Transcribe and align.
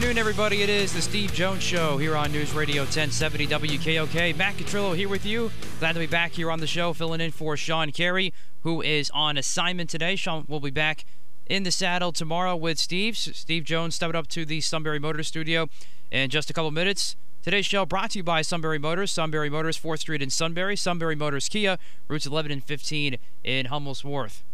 Afternoon, 0.00 0.16
everybody. 0.16 0.62
It 0.62 0.70
is 0.70 0.94
the 0.94 1.02
Steve 1.02 1.30
Jones 1.34 1.62
Show 1.62 1.98
here 1.98 2.16
on 2.16 2.32
News 2.32 2.54
Radio 2.54 2.84
1070 2.84 3.46
WKOK. 3.48 4.34
Matt 4.34 4.54
Catrillo 4.54 4.96
here 4.96 5.10
with 5.10 5.26
you. 5.26 5.50
Glad 5.78 5.92
to 5.92 5.98
be 5.98 6.06
back 6.06 6.32
here 6.32 6.50
on 6.50 6.58
the 6.58 6.66
show, 6.66 6.94
filling 6.94 7.20
in 7.20 7.32
for 7.32 7.54
Sean 7.54 7.92
Carey, 7.92 8.32
who 8.62 8.80
is 8.80 9.10
on 9.10 9.36
assignment 9.36 9.90
today. 9.90 10.16
Sean 10.16 10.46
will 10.48 10.58
be 10.58 10.70
back 10.70 11.04
in 11.44 11.64
the 11.64 11.70
saddle 11.70 12.12
tomorrow 12.12 12.56
with 12.56 12.78
Steve. 12.78 13.14
Steve 13.18 13.64
Jones 13.64 13.94
stepped 13.94 14.14
up 14.14 14.26
to 14.28 14.46
the 14.46 14.62
Sunbury 14.62 14.98
Motor 14.98 15.22
Studio 15.22 15.68
in 16.10 16.30
just 16.30 16.48
a 16.48 16.54
couple 16.54 16.70
minutes. 16.70 17.14
Today's 17.42 17.66
show 17.66 17.84
brought 17.84 18.12
to 18.12 18.20
you 18.20 18.24
by 18.24 18.40
Sunbury 18.40 18.78
Motors, 18.78 19.10
Sunbury 19.10 19.50
Motors, 19.50 19.78
4th 19.78 19.98
Street 19.98 20.22
in 20.22 20.30
Sunbury, 20.30 20.76
Sunbury 20.76 21.14
Motors 21.14 21.46
Kia, 21.50 21.76
routes 22.08 22.24
11 22.24 22.50
and 22.50 22.64
15 22.64 23.18
in 23.44 23.66
Hummel's 23.66 24.02
Wharf. 24.02 24.44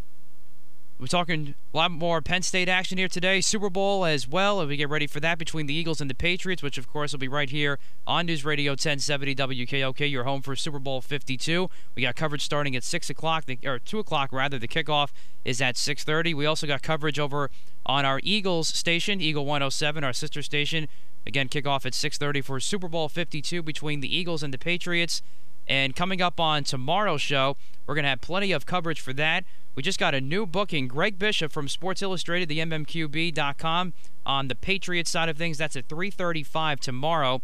We're 0.98 1.08
talking 1.08 1.54
a 1.74 1.76
lot 1.76 1.90
more 1.90 2.22
Penn 2.22 2.40
State 2.40 2.70
action 2.70 2.96
here 2.96 3.06
today. 3.06 3.42
Super 3.42 3.68
Bowl 3.68 4.06
as 4.06 4.26
well, 4.26 4.60
and 4.60 4.68
we 4.70 4.78
get 4.78 4.88
ready 4.88 5.06
for 5.06 5.20
that 5.20 5.36
between 5.36 5.66
the 5.66 5.74
Eagles 5.74 6.00
and 6.00 6.08
the 6.08 6.14
Patriots, 6.14 6.62
which 6.62 6.78
of 6.78 6.88
course 6.88 7.12
will 7.12 7.18
be 7.18 7.28
right 7.28 7.50
here 7.50 7.78
on 8.06 8.24
News 8.24 8.46
Radio 8.46 8.72
1070 8.72 9.34
WKOK, 9.34 10.10
your 10.10 10.24
home 10.24 10.40
for 10.40 10.56
Super 10.56 10.78
Bowl 10.78 11.02
52. 11.02 11.68
We 11.94 12.00
got 12.00 12.16
coverage 12.16 12.42
starting 12.42 12.74
at 12.74 12.82
six 12.82 13.10
o'clock, 13.10 13.44
or 13.62 13.78
two 13.78 13.98
o'clock 13.98 14.32
rather. 14.32 14.58
The 14.58 14.68
kickoff 14.68 15.10
is 15.44 15.60
at 15.60 15.76
6:30. 15.76 16.32
We 16.32 16.46
also 16.46 16.66
got 16.66 16.80
coverage 16.80 17.18
over 17.18 17.50
on 17.84 18.06
our 18.06 18.18
Eagles 18.22 18.68
station, 18.68 19.20
Eagle 19.20 19.44
107, 19.44 20.02
our 20.02 20.14
sister 20.14 20.40
station. 20.40 20.88
Again, 21.26 21.50
kickoff 21.50 21.84
at 21.84 21.94
6:30 21.94 22.40
for 22.40 22.58
Super 22.58 22.88
Bowl 22.88 23.10
52 23.10 23.62
between 23.62 24.00
the 24.00 24.16
Eagles 24.16 24.42
and 24.42 24.52
the 24.52 24.58
Patriots. 24.58 25.20
And 25.68 25.96
coming 25.96 26.22
up 26.22 26.38
on 26.38 26.64
tomorrow's 26.64 27.22
show, 27.22 27.56
we're 27.86 27.94
going 27.94 28.04
to 28.04 28.10
have 28.10 28.20
plenty 28.20 28.52
of 28.52 28.66
coverage 28.66 29.00
for 29.00 29.12
that. 29.14 29.44
We 29.74 29.82
just 29.82 29.98
got 29.98 30.14
a 30.14 30.20
new 30.20 30.46
booking. 30.46 30.88
Greg 30.88 31.18
Bishop 31.18 31.52
from 31.52 31.68
Sports 31.68 32.00
Illustrated, 32.02 32.48
the 32.48 32.60
MMQB.com, 32.60 33.92
on 34.24 34.48
the 34.48 34.54
Patriots 34.54 35.10
side 35.10 35.28
of 35.28 35.36
things. 35.36 35.58
That's 35.58 35.76
at 35.76 35.88
3:35 35.88 36.80
tomorrow. 36.80 37.42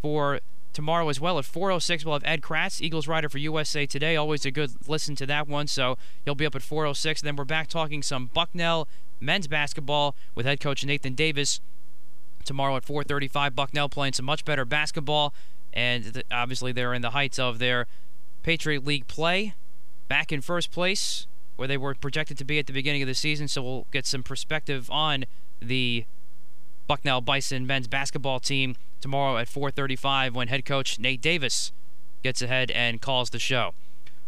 For 0.00 0.40
tomorrow 0.72 1.08
as 1.08 1.18
well 1.18 1.38
at 1.38 1.44
4:06, 1.44 2.04
we'll 2.04 2.14
have 2.14 2.22
Ed 2.24 2.42
Kracz, 2.42 2.80
Eagles 2.80 3.08
writer 3.08 3.28
for 3.28 3.38
USA 3.38 3.86
Today. 3.86 4.14
Always 4.14 4.44
a 4.44 4.50
good 4.50 4.70
listen 4.86 5.16
to 5.16 5.26
that 5.26 5.48
one. 5.48 5.66
So 5.66 5.98
you'll 6.24 6.34
be 6.34 6.46
up 6.46 6.54
at 6.54 6.62
4:06. 6.62 7.20
Then 7.22 7.34
we're 7.34 7.44
back 7.44 7.66
talking 7.66 8.02
some 8.02 8.26
Bucknell 8.32 8.86
men's 9.18 9.48
basketball 9.48 10.14
with 10.34 10.46
head 10.46 10.60
coach 10.60 10.84
Nathan 10.84 11.14
Davis 11.14 11.60
tomorrow 12.44 12.76
at 12.76 12.84
4:35. 12.84 13.56
Bucknell 13.56 13.88
playing 13.88 14.12
some 14.12 14.26
much 14.26 14.44
better 14.44 14.64
basketball, 14.64 15.34
and 15.76 16.14
th- 16.14 16.26
obviously 16.32 16.72
they're 16.72 16.94
in 16.94 17.02
the 17.02 17.10
heights 17.10 17.38
of 17.38 17.60
their 17.60 17.86
Patriot 18.42 18.84
League 18.84 19.06
play, 19.06 19.54
back 20.08 20.32
in 20.32 20.40
first 20.40 20.72
place 20.72 21.26
where 21.56 21.68
they 21.68 21.76
were 21.76 21.94
projected 21.94 22.38
to 22.38 22.44
be 22.44 22.58
at 22.58 22.66
the 22.66 22.72
beginning 22.72 23.02
of 23.02 23.08
the 23.08 23.14
season. 23.14 23.46
So 23.46 23.62
we'll 23.62 23.86
get 23.92 24.06
some 24.06 24.22
perspective 24.22 24.90
on 24.90 25.24
the 25.60 26.06
Bucknell 26.86 27.20
Bison 27.20 27.66
men's 27.66 27.88
basketball 27.88 28.40
team 28.40 28.76
tomorrow 29.00 29.36
at 29.36 29.48
4:35 29.48 30.34
when 30.34 30.48
head 30.48 30.64
coach 30.64 30.98
Nate 30.98 31.20
Davis 31.20 31.72
gets 32.22 32.40
ahead 32.40 32.70
and 32.70 33.00
calls 33.00 33.30
the 33.30 33.38
show. 33.38 33.74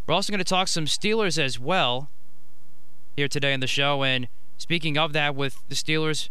We're 0.06 0.14
also 0.14 0.32
going 0.32 0.38
to 0.38 0.44
talk 0.44 0.68
some 0.68 0.86
Steelers 0.86 1.38
as 1.38 1.58
well 1.58 2.10
here 3.16 3.28
today 3.28 3.54
on 3.54 3.60
the 3.60 3.66
show. 3.66 4.02
And 4.02 4.28
speaking 4.56 4.98
of 4.98 5.12
that, 5.12 5.34
with 5.34 5.62
the 5.68 5.74
Steelers, 5.74 6.28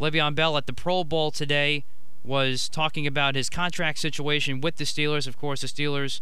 Le'Veon 0.00 0.34
Bell 0.34 0.56
at 0.56 0.66
the 0.66 0.72
Pro 0.72 1.04
Bowl 1.04 1.30
today 1.30 1.84
was 2.28 2.68
talking 2.68 3.06
about 3.06 3.34
his 3.34 3.48
contract 3.50 3.98
situation 3.98 4.60
with 4.60 4.76
the 4.76 4.84
Steelers. 4.84 5.26
Of 5.26 5.38
course, 5.38 5.62
the 5.62 5.66
Steelers 5.66 6.20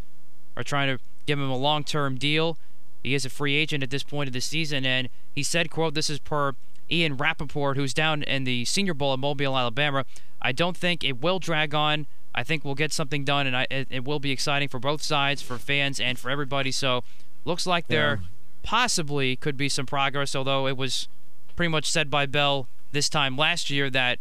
are 0.56 0.62
trying 0.62 0.96
to 0.96 1.02
give 1.26 1.38
him 1.38 1.50
a 1.50 1.56
long-term 1.56 2.16
deal. 2.16 2.56
He 3.02 3.14
is 3.14 3.24
a 3.24 3.30
free 3.30 3.56
agent 3.56 3.82
at 3.82 3.90
this 3.90 4.02
point 4.02 4.28
of 4.28 4.32
the 4.32 4.40
season, 4.40 4.86
and 4.86 5.08
he 5.34 5.42
said, 5.42 5.70
"quote 5.70 5.94
This 5.94 6.08
is 6.08 6.18
per 6.18 6.54
Ian 6.90 7.16
Rapoport, 7.16 7.76
who's 7.76 7.92
down 7.92 8.22
in 8.22 8.44
the 8.44 8.64
Senior 8.64 8.94
Bowl 8.94 9.12
at 9.12 9.18
Mobile, 9.18 9.56
Alabama. 9.56 10.04
I 10.40 10.52
don't 10.52 10.76
think 10.76 11.02
it 11.02 11.20
will 11.20 11.38
drag 11.38 11.74
on. 11.74 12.06
I 12.34 12.44
think 12.44 12.64
we'll 12.64 12.74
get 12.74 12.92
something 12.92 13.24
done, 13.24 13.46
and 13.46 13.56
I, 13.56 13.66
it, 13.70 13.88
it, 13.90 14.04
will 14.04 14.20
be 14.20 14.30
exciting 14.30 14.68
for 14.68 14.78
both 14.78 15.02
sides, 15.02 15.42
for 15.42 15.58
fans, 15.58 15.98
and 15.98 16.18
for 16.18 16.30
everybody. 16.30 16.70
So, 16.70 17.02
looks 17.44 17.66
like 17.66 17.88
there 17.88 18.20
yeah. 18.22 18.28
possibly 18.62 19.36
could 19.36 19.56
be 19.56 19.68
some 19.68 19.86
progress. 19.86 20.36
Although 20.36 20.66
it 20.66 20.76
was 20.76 21.08
pretty 21.56 21.70
much 21.70 21.90
said 21.90 22.10
by 22.10 22.26
Bell 22.26 22.68
this 22.92 23.08
time 23.08 23.36
last 23.36 23.70
year 23.70 23.88
that 23.90 24.18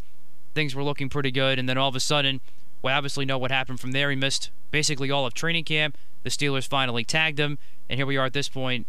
things 0.55 0.73
were 0.73 0.83
looking 0.83 1.09
pretty 1.09 1.31
good, 1.31 1.59
and 1.59 1.69
then 1.69 1.77
all 1.77 1.89
of 1.89 1.95
a 1.95 1.99
sudden, 1.99 2.41
we 2.81 2.91
obviously 2.91 3.25
know 3.25 3.37
what 3.37 3.51
happened 3.51 3.79
from 3.79 3.91
there. 3.91 4.09
He 4.09 4.15
missed 4.15 4.49
basically 4.71 5.11
all 5.11 5.25
of 5.25 5.33
training 5.33 5.65
camp. 5.65 5.97
The 6.23 6.29
Steelers 6.29 6.67
finally 6.67 7.03
tagged 7.03 7.39
him, 7.39 7.59
and 7.89 7.99
here 7.99 8.07
we 8.07 8.17
are 8.17 8.25
at 8.25 8.33
this 8.33 8.49
point, 8.49 8.87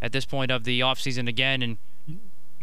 at 0.00 0.12
this 0.12 0.24
point 0.24 0.50
of 0.50 0.64
the 0.64 0.80
offseason 0.80 1.28
again, 1.28 1.60
and 1.60 1.76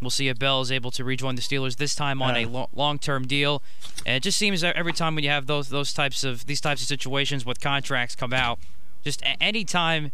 we'll 0.01 0.09
see 0.09 0.27
if 0.27 0.39
Bell 0.39 0.61
is 0.61 0.71
able 0.71 0.91
to 0.91 1.03
rejoin 1.03 1.35
the 1.35 1.41
Steelers 1.41 1.75
this 1.77 1.95
time 1.95 2.21
on 2.21 2.35
a 2.35 2.45
uh. 2.45 2.49
lo- 2.49 2.69
long-term 2.73 3.27
deal. 3.27 3.61
And 4.05 4.15
it 4.15 4.23
just 4.23 4.37
seems 4.37 4.61
that 4.61 4.75
every 4.75 4.93
time 4.93 5.15
when 5.15 5.23
you 5.23 5.29
have 5.29 5.45
those 5.45 5.69
those 5.69 5.93
types 5.93 6.23
of 6.23 6.45
these 6.47 6.61
types 6.61 6.81
of 6.81 6.87
situations 6.87 7.45
with 7.45 7.59
contracts 7.59 8.15
come 8.15 8.33
out, 8.33 8.59
just 9.03 9.21
a- 9.21 9.41
any 9.41 9.63
time 9.63 10.11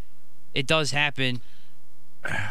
it 0.54 0.68
does 0.68 0.92
happen, 0.92 1.42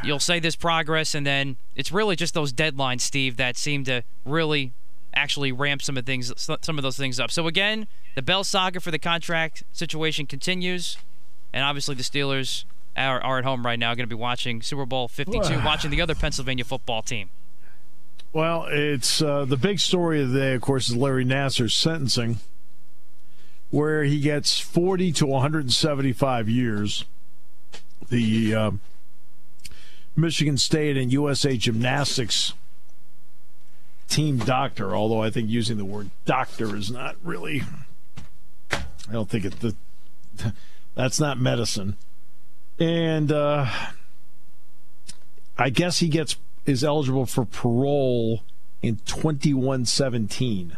you'll 0.03 0.19
say 0.19 0.41
this 0.41 0.57
progress, 0.57 1.15
and 1.15 1.27
then 1.27 1.57
it's 1.77 1.93
really 1.93 2.17
just 2.17 2.35
those 2.35 2.53
deadlines, 2.53 3.03
Steve, 3.03 3.37
that 3.37 3.57
seem 3.57 3.85
to 3.85 4.03
really 4.25 4.73
actually 5.15 5.53
ramp 5.53 5.83
some 5.83 5.97
of 5.97 6.07
things 6.07 6.33
some 6.37 6.79
of 6.79 6.83
those 6.83 6.97
things 6.97 7.19
up. 7.19 7.31
So 7.31 7.47
again, 7.47 7.87
the 8.15 8.23
Bell 8.23 8.45
saga 8.45 8.81
for 8.81 8.91
the 8.91 8.99
contract 8.99 9.65
situation 9.73 10.27
continues, 10.27 10.97
and 11.53 11.65
obviously 11.65 11.95
the 11.95 12.03
Steelers 12.03 12.65
are, 12.97 13.23
are 13.23 13.39
at 13.39 13.45
home 13.45 13.65
right 13.65 13.79
now, 13.79 13.95
going 13.95 14.09
to 14.09 14.15
be 14.15 14.21
watching 14.21 14.63
Super 14.63 14.87
Bowl 14.87 15.09
52, 15.09 15.61
watching 15.65 15.91
the 15.91 16.01
other 16.01 16.15
Pennsylvania 16.15 16.65
football 16.65 17.03
team. 17.03 17.31
Well, 18.33 18.67
it's 18.71 19.21
uh, 19.21 19.45
the 19.45 19.57
big 19.57 19.81
story 19.81 20.23
of 20.23 20.31
the 20.31 20.39
day, 20.39 20.55
of 20.55 20.61
course, 20.61 20.89
is 20.89 20.97
Larry 20.97 21.25
Nassar's 21.25 21.75
sentencing, 21.75 22.39
where 23.71 24.05
he 24.05 24.21
gets 24.21 24.61
40 24.61 25.13
to 25.13 25.27
175 25.27 26.49
years. 26.49 27.05
The 28.09 28.55
uh, 28.55 28.71
Michigan 30.15 30.59
State 30.59 30.97
and 30.97 31.13
USA 31.13 31.57
Gymnastics 31.57 32.53
team 34.11 34.39
doctor, 34.39 34.95
although 34.95 35.23
I 35.23 35.31
think 35.31 35.49
using 35.49 35.79
the 35.79 35.85
word 35.85 36.11
doctor 36.27 36.77
is 36.77 36.91
not 36.91 37.17
really, 37.23 37.63
I 38.73 39.13
don't 39.13 39.31
think 39.31 39.45
it, 39.47 39.61
the, 39.61 39.75
that's 40.95 41.21
not 41.21 41.41
medicine. 41.41 41.97
And 42.79 43.31
uh, 43.31 43.67
I 45.57 45.71
guess 45.71 45.99
he 45.99 46.09
gets 46.09 46.37
is 46.67 46.85
eligible 46.85 47.27
for 47.27 47.45
parole 47.45 48.43
in 48.83 48.97
2117, 49.07 50.77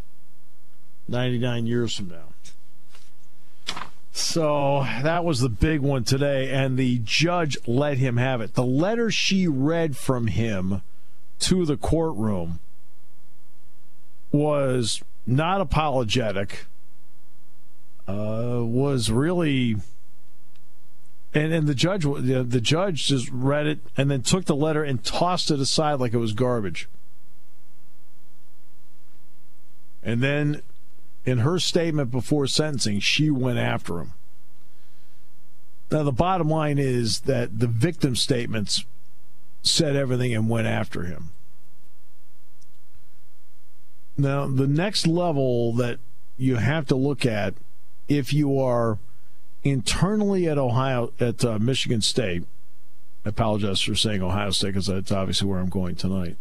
99 1.08 1.66
years 1.66 1.96
from 1.96 2.08
now. 2.08 3.74
So 4.12 4.86
that 5.02 5.24
was 5.24 5.40
the 5.40 5.48
big 5.48 5.80
one 5.80 6.04
today, 6.04 6.50
and 6.50 6.76
the 6.76 7.00
judge 7.02 7.56
let 7.66 7.98
him 7.98 8.18
have 8.18 8.40
it. 8.40 8.54
The 8.54 8.64
letter 8.64 9.10
she 9.10 9.48
read 9.48 9.96
from 9.96 10.26
him 10.26 10.82
to 11.40 11.64
the 11.64 11.76
courtroom 11.76 12.60
was 14.32 15.02
not 15.26 15.60
apologetic, 15.60 16.66
uh, 18.08 18.58
was 18.62 19.10
really. 19.10 19.76
And, 21.34 21.52
and 21.54 21.66
the 21.66 21.74
judge 21.74 22.02
the 22.02 22.60
judge 22.60 23.06
just 23.06 23.30
read 23.30 23.66
it 23.66 23.78
and 23.96 24.10
then 24.10 24.20
took 24.22 24.44
the 24.44 24.56
letter 24.56 24.84
and 24.84 25.02
tossed 25.02 25.50
it 25.50 25.60
aside 25.60 25.94
like 25.94 26.12
it 26.12 26.18
was 26.18 26.34
garbage. 26.34 26.88
And 30.02 30.20
then 30.20 30.62
in 31.24 31.38
her 31.38 31.58
statement 31.58 32.10
before 32.10 32.46
sentencing, 32.46 33.00
she 33.00 33.30
went 33.30 33.58
after 33.58 33.98
him. 33.98 34.12
Now, 35.90 36.02
the 36.02 36.12
bottom 36.12 36.48
line 36.48 36.78
is 36.78 37.20
that 37.20 37.58
the 37.58 37.66
victim 37.66 38.16
statements 38.16 38.84
said 39.62 39.94
everything 39.94 40.34
and 40.34 40.48
went 40.48 40.66
after 40.66 41.04
him. 41.04 41.32
Now, 44.16 44.46
the 44.46 44.66
next 44.66 45.06
level 45.06 45.72
that 45.74 45.98
you 46.36 46.56
have 46.56 46.86
to 46.88 46.94
look 46.94 47.24
at 47.24 47.54
if 48.08 48.32
you 48.32 48.58
are 48.58 48.98
internally 49.62 50.48
at 50.48 50.58
Ohio, 50.58 51.12
at 51.20 51.44
uh, 51.44 51.58
Michigan 51.58 52.00
State, 52.00 52.44
I 53.24 53.30
apologize 53.30 53.80
for 53.80 53.94
saying 53.94 54.22
Ohio 54.22 54.50
State 54.50 54.68
because 54.68 54.86
that's 54.86 55.12
obviously 55.12 55.48
where 55.48 55.60
I'm 55.60 55.68
going 55.68 55.94
tonight. 55.94 56.36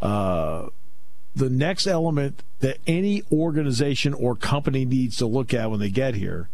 Uh, 0.00 0.68
the 1.34 1.50
next 1.50 1.86
element 1.86 2.42
that 2.60 2.78
any 2.86 3.22
organization 3.32 4.14
or 4.14 4.36
company 4.36 4.84
needs 4.84 5.16
to 5.16 5.26
look 5.26 5.52
at 5.52 5.70
when 5.70 5.80
they 5.80 5.90
get 5.90 6.14
here 6.14 6.48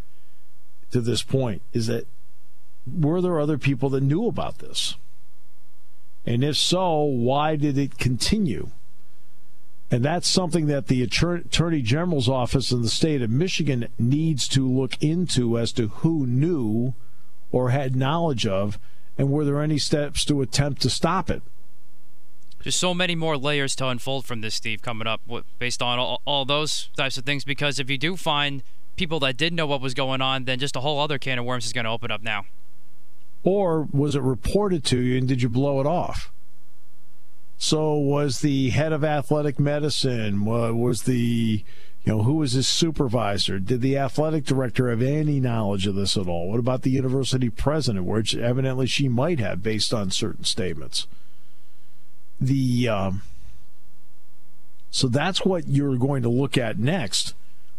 to 0.90 1.00
this 1.00 1.22
point 1.22 1.62
is 1.72 1.86
that 1.86 2.06
were 2.90 3.20
there 3.20 3.38
other 3.38 3.58
people 3.58 3.90
that 3.90 4.02
knew 4.02 4.26
about 4.26 4.58
this? 4.58 4.96
And 6.24 6.42
if 6.42 6.56
so, 6.56 7.02
why 7.02 7.56
did 7.56 7.76
it 7.76 7.98
continue? 7.98 8.70
And 9.90 10.04
that's 10.04 10.28
something 10.28 10.66
that 10.66 10.86
the 10.86 11.02
Attorney 11.02 11.82
General's 11.82 12.28
office 12.28 12.70
in 12.70 12.82
the 12.82 12.88
state 12.88 13.22
of 13.22 13.30
Michigan 13.30 13.88
needs 13.98 14.46
to 14.48 14.68
look 14.68 14.96
into 15.02 15.58
as 15.58 15.72
to 15.72 15.88
who 15.88 16.26
knew 16.26 16.94
or 17.50 17.70
had 17.70 17.96
knowledge 17.96 18.46
of, 18.46 18.78
and 19.18 19.30
were 19.30 19.44
there 19.44 19.60
any 19.60 19.78
steps 19.78 20.24
to 20.26 20.40
attempt 20.42 20.80
to 20.82 20.90
stop 20.90 21.28
it? 21.28 21.42
There's 22.62 22.76
so 22.76 22.94
many 22.94 23.16
more 23.16 23.36
layers 23.36 23.74
to 23.76 23.88
unfold 23.88 24.26
from 24.26 24.42
this, 24.42 24.54
Steve, 24.54 24.82
coming 24.82 25.08
up 25.08 25.22
based 25.58 25.82
on 25.82 25.98
all, 25.98 26.20
all 26.24 26.44
those 26.44 26.90
types 26.96 27.18
of 27.18 27.24
things. 27.24 27.42
Because 27.42 27.80
if 27.80 27.90
you 27.90 27.98
do 27.98 28.16
find 28.16 28.62
people 28.96 29.18
that 29.20 29.36
did 29.36 29.52
know 29.52 29.66
what 29.66 29.80
was 29.80 29.94
going 29.94 30.20
on, 30.20 30.44
then 30.44 30.58
just 30.58 30.76
a 30.76 30.80
whole 30.80 31.00
other 31.00 31.18
can 31.18 31.38
of 31.38 31.44
worms 31.44 31.66
is 31.66 31.72
going 31.72 31.86
to 31.86 31.90
open 31.90 32.10
up 32.10 32.22
now. 32.22 32.44
Or 33.42 33.88
was 33.90 34.14
it 34.14 34.22
reported 34.22 34.84
to 34.84 35.00
you 35.00 35.16
and 35.16 35.26
did 35.26 35.42
you 35.42 35.48
blow 35.48 35.80
it 35.80 35.86
off? 35.86 36.30
So 37.62 37.92
was 37.92 38.40
the 38.40 38.70
head 38.70 38.90
of 38.90 39.04
athletic 39.04 39.60
medicine, 39.60 40.46
was 40.46 41.02
the 41.02 41.62
you 42.02 42.12
know, 42.12 42.22
who 42.22 42.36
was 42.36 42.52
his 42.52 42.66
supervisor? 42.66 43.58
Did 43.58 43.82
the 43.82 43.98
athletic 43.98 44.46
director 44.46 44.88
have 44.88 45.02
any 45.02 45.40
knowledge 45.40 45.86
of 45.86 45.94
this 45.94 46.16
at 46.16 46.26
all? 46.26 46.48
What 46.48 46.58
about 46.58 46.80
the 46.80 46.90
university 46.90 47.50
president, 47.50 48.06
which 48.06 48.34
evidently 48.34 48.86
she 48.86 49.08
might 49.08 49.40
have 49.40 49.62
based 49.62 49.92
on 49.92 50.10
certain 50.10 50.44
statements? 50.44 51.06
The 52.40 52.88
um, 52.88 53.22
so 54.90 55.06
that's 55.08 55.44
what 55.44 55.68
you're 55.68 55.98
going 55.98 56.22
to 56.22 56.30
look 56.30 56.56
at 56.56 56.78
next 56.78 57.34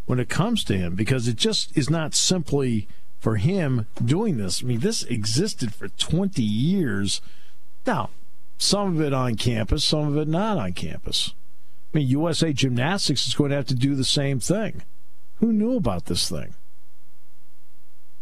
when 0.05 0.19
it 0.19 0.29
comes 0.29 0.63
to 0.65 0.77
him, 0.77 0.93
because 0.93 1.27
it 1.27 1.37
just 1.37 1.75
is 1.75 1.89
not 1.89 2.13
simply 2.13 2.87
for 3.19 3.37
him 3.37 3.87
doing 4.05 4.37
this. 4.37 4.61
I 4.61 4.67
mean, 4.67 4.81
this 4.81 5.01
existed 5.05 5.73
for 5.73 5.87
20 5.87 6.43
years. 6.43 7.19
Now, 7.87 8.11
some 8.61 8.95
of 8.95 9.01
it 9.01 9.13
on 9.13 9.35
campus, 9.35 9.83
some 9.83 10.07
of 10.07 10.17
it 10.17 10.27
not 10.27 10.57
on 10.57 10.73
campus. 10.73 11.33
I 11.93 11.97
mean, 11.97 12.07
USA 12.07 12.53
Gymnastics 12.53 13.27
is 13.27 13.33
going 13.33 13.49
to 13.49 13.55
have 13.55 13.67
to 13.67 13.75
do 13.75 13.95
the 13.95 14.05
same 14.05 14.39
thing. 14.39 14.83
Who 15.39 15.51
knew 15.51 15.75
about 15.75 16.05
this 16.05 16.29
thing? 16.29 16.53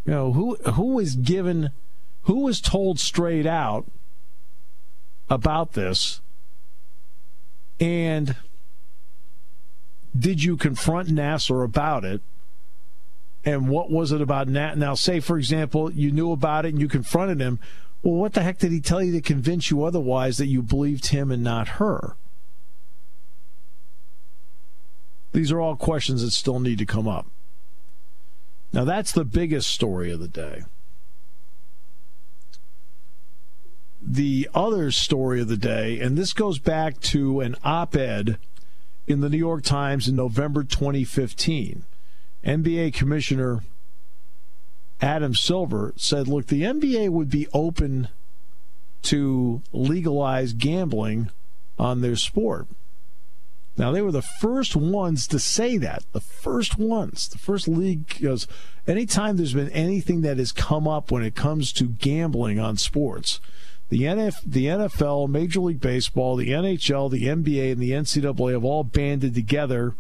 You 0.06 0.14
know, 0.14 0.34
who 0.34 0.56
who 0.56 0.94
was 0.96 1.16
given, 1.16 1.70
who 2.24 2.40
was 2.40 2.62
told 2.62 3.00
straight 3.00 3.46
out 3.46 3.86
about 5.30 5.74
this, 5.74 6.22
and 7.80 8.36
did 10.18 10.44
you 10.44 10.58
confront 10.58 11.10
Nassar 11.10 11.64
about 11.64 12.06
it? 12.06 12.22
and 13.46 13.70
what 13.70 13.90
was 13.90 14.12
it 14.12 14.22
about 14.22 14.48
Nat? 14.48 14.78
Now, 14.78 14.96
say 14.96 15.20
for 15.20 15.38
example, 15.38 15.92
you 15.92 16.12
knew 16.12 16.32
about 16.32 16.66
it 16.66 16.70
and 16.70 16.82
you 16.82 16.88
confronted 16.88 17.40
him. 17.40 17.60
Well, 18.02 18.16
what 18.16 18.34
the 18.34 18.44
heck 18.44 18.60
did 18.60 18.72
he 18.72 18.80
tell 18.80 19.04
you 19.04 19.12
to 19.14 19.22
convince 19.22 19.70
you 19.70 19.84
otherwise 19.84 20.38
that 20.38 20.48
you 20.48 20.62
believed 20.62 21.08
him 21.08 21.32
and 21.32 21.44
not 21.44 21.68
her? 21.80 22.16
These 25.32 25.52
are 25.52 25.60
all 25.60 25.76
questions 25.76 26.22
that 26.22 26.32
still 26.32 26.60
need 26.60 26.80
to 26.80 26.86
come 26.86 27.08
up. 27.08 27.28
Now, 28.72 28.86
that's 28.86 29.12
the 29.12 29.26
biggest 29.26 29.70
story 29.70 30.12
of 30.12 30.20
the 30.20 30.28
day. 30.28 30.64
The 34.02 34.50
other 34.54 34.92
story 34.92 35.42
of 35.42 35.50
the 35.50 35.58
day, 35.58 36.00
and 36.00 36.18
this 36.18 36.34
goes 36.34 36.58
back 36.58 37.00
to 37.02 37.42
an 37.42 37.56
op 37.64 37.96
ed 37.96 38.38
in 39.08 39.22
the 39.22 39.30
New 39.30 39.38
York 39.38 39.64
Times 39.64 40.08
in 40.08 40.16
November 40.16 40.64
2015. 40.64 41.84
NBA 42.46 42.94
Commissioner 42.94 43.62
Adam 45.02 45.34
Silver 45.34 45.94
said, 45.96 46.28
look, 46.28 46.48
the 46.48 46.64
NBA 46.64 47.10
would 47.10 47.30
be 47.30 47.48
open 47.54 48.10
to 49.04 49.62
legalize 49.72 50.54
gambling 50.54 51.32
on 51.78 52.02
their 52.02 52.16
sport. 52.16 52.68
Now, 53.78 53.94
they 53.94 54.02
were 54.02 54.12
the 54.12 54.22
first 54.22 54.76
ones 54.76 55.26
to 55.28 55.40
say 55.40 55.78
that. 55.78 56.04
The 56.12 56.20
first 56.20 56.78
ones. 56.78 57.30
The 57.30 57.38
first 57.38 57.66
league 57.66 58.22
goes, 58.22 58.46
anytime 58.86 59.38
there's 59.38 59.54
been 59.54 59.70
anything 59.70 60.20
that 60.22 60.38
has 60.38 60.52
come 60.52 60.86
up 60.86 61.12
when 61.12 61.24
it 61.24 61.34
comes 61.34 61.72
to 61.74 61.86
gambling 61.86 62.60
on 62.60 62.76
sports, 62.76 63.40
the, 63.88 64.02
NF, 64.02 64.36
the 64.46 64.66
NFL, 64.66 65.30
Major 65.30 65.62
League 65.62 65.80
Baseball, 65.80 66.36
the 66.36 66.50
NHL, 66.50 67.10
the 67.10 67.24
NBA, 67.24 67.72
and 67.72 67.82
the 67.82 67.92
NCAA 67.92 68.52
have 68.52 68.66
all 68.66 68.84
banded 68.84 69.34
together 69.34 69.96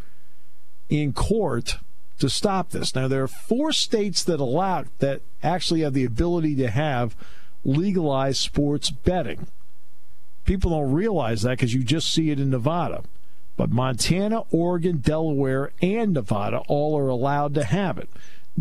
in 0.89 1.13
court 1.13 1.77
to 2.19 2.29
stop 2.29 2.69
this. 2.69 2.95
Now 2.95 3.07
there 3.07 3.23
are 3.23 3.27
four 3.27 3.71
states 3.71 4.23
that 4.23 4.39
allow 4.39 4.85
that 4.99 5.21
actually 5.41 5.81
have 5.81 5.93
the 5.93 6.05
ability 6.05 6.55
to 6.55 6.69
have 6.69 7.15
legalized 7.63 8.37
sports 8.37 8.89
betting. 8.89 9.47
People 10.45 10.71
don't 10.71 10.91
realize 10.91 11.41
that 11.43 11.51
because 11.51 11.73
you 11.73 11.83
just 11.83 12.11
see 12.11 12.31
it 12.31 12.39
in 12.39 12.49
Nevada. 12.49 13.03
But 13.55 13.71
Montana, 13.71 14.43
Oregon, 14.51 14.97
Delaware, 14.97 15.71
and 15.81 16.13
Nevada 16.13 16.59
all 16.67 16.97
are 16.97 17.09
allowed 17.09 17.53
to 17.55 17.65
have 17.65 17.97
it. 17.97 18.09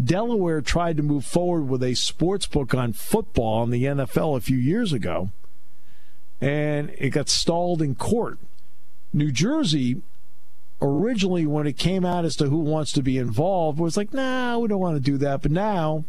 Delaware 0.03 0.61
tried 0.61 0.97
to 0.97 1.03
move 1.03 1.25
forward 1.25 1.69
with 1.69 1.83
a 1.83 1.95
sports 1.95 2.47
book 2.47 2.75
on 2.75 2.93
football 2.93 3.63
in 3.63 3.71
the 3.71 3.85
NFL 3.85 4.37
a 4.37 4.41
few 4.41 4.57
years 4.57 4.93
ago, 4.93 5.31
and 6.41 6.91
it 6.99 7.11
got 7.11 7.29
stalled 7.29 7.81
in 7.81 7.95
court. 7.95 8.39
New 9.13 9.33
Jersey 9.33 10.03
originally 10.81 11.47
when 11.47 11.67
it 11.67 11.77
came 11.77 12.05
out 12.05 12.25
as 12.25 12.37
to 12.37 12.47
who 12.47 12.59
wants 12.59 12.93
to 12.93 13.03
be 13.03 13.19
involved 13.19 13.79
was 13.79 13.97
like, 13.97 14.13
nah, 14.13 14.59
we 14.59 14.69
don't 14.69 14.81
want 14.81 14.97
to 14.97 15.01
do 15.01 15.19
that. 15.19 15.43
But 15.43 15.51
now, 15.51 16.05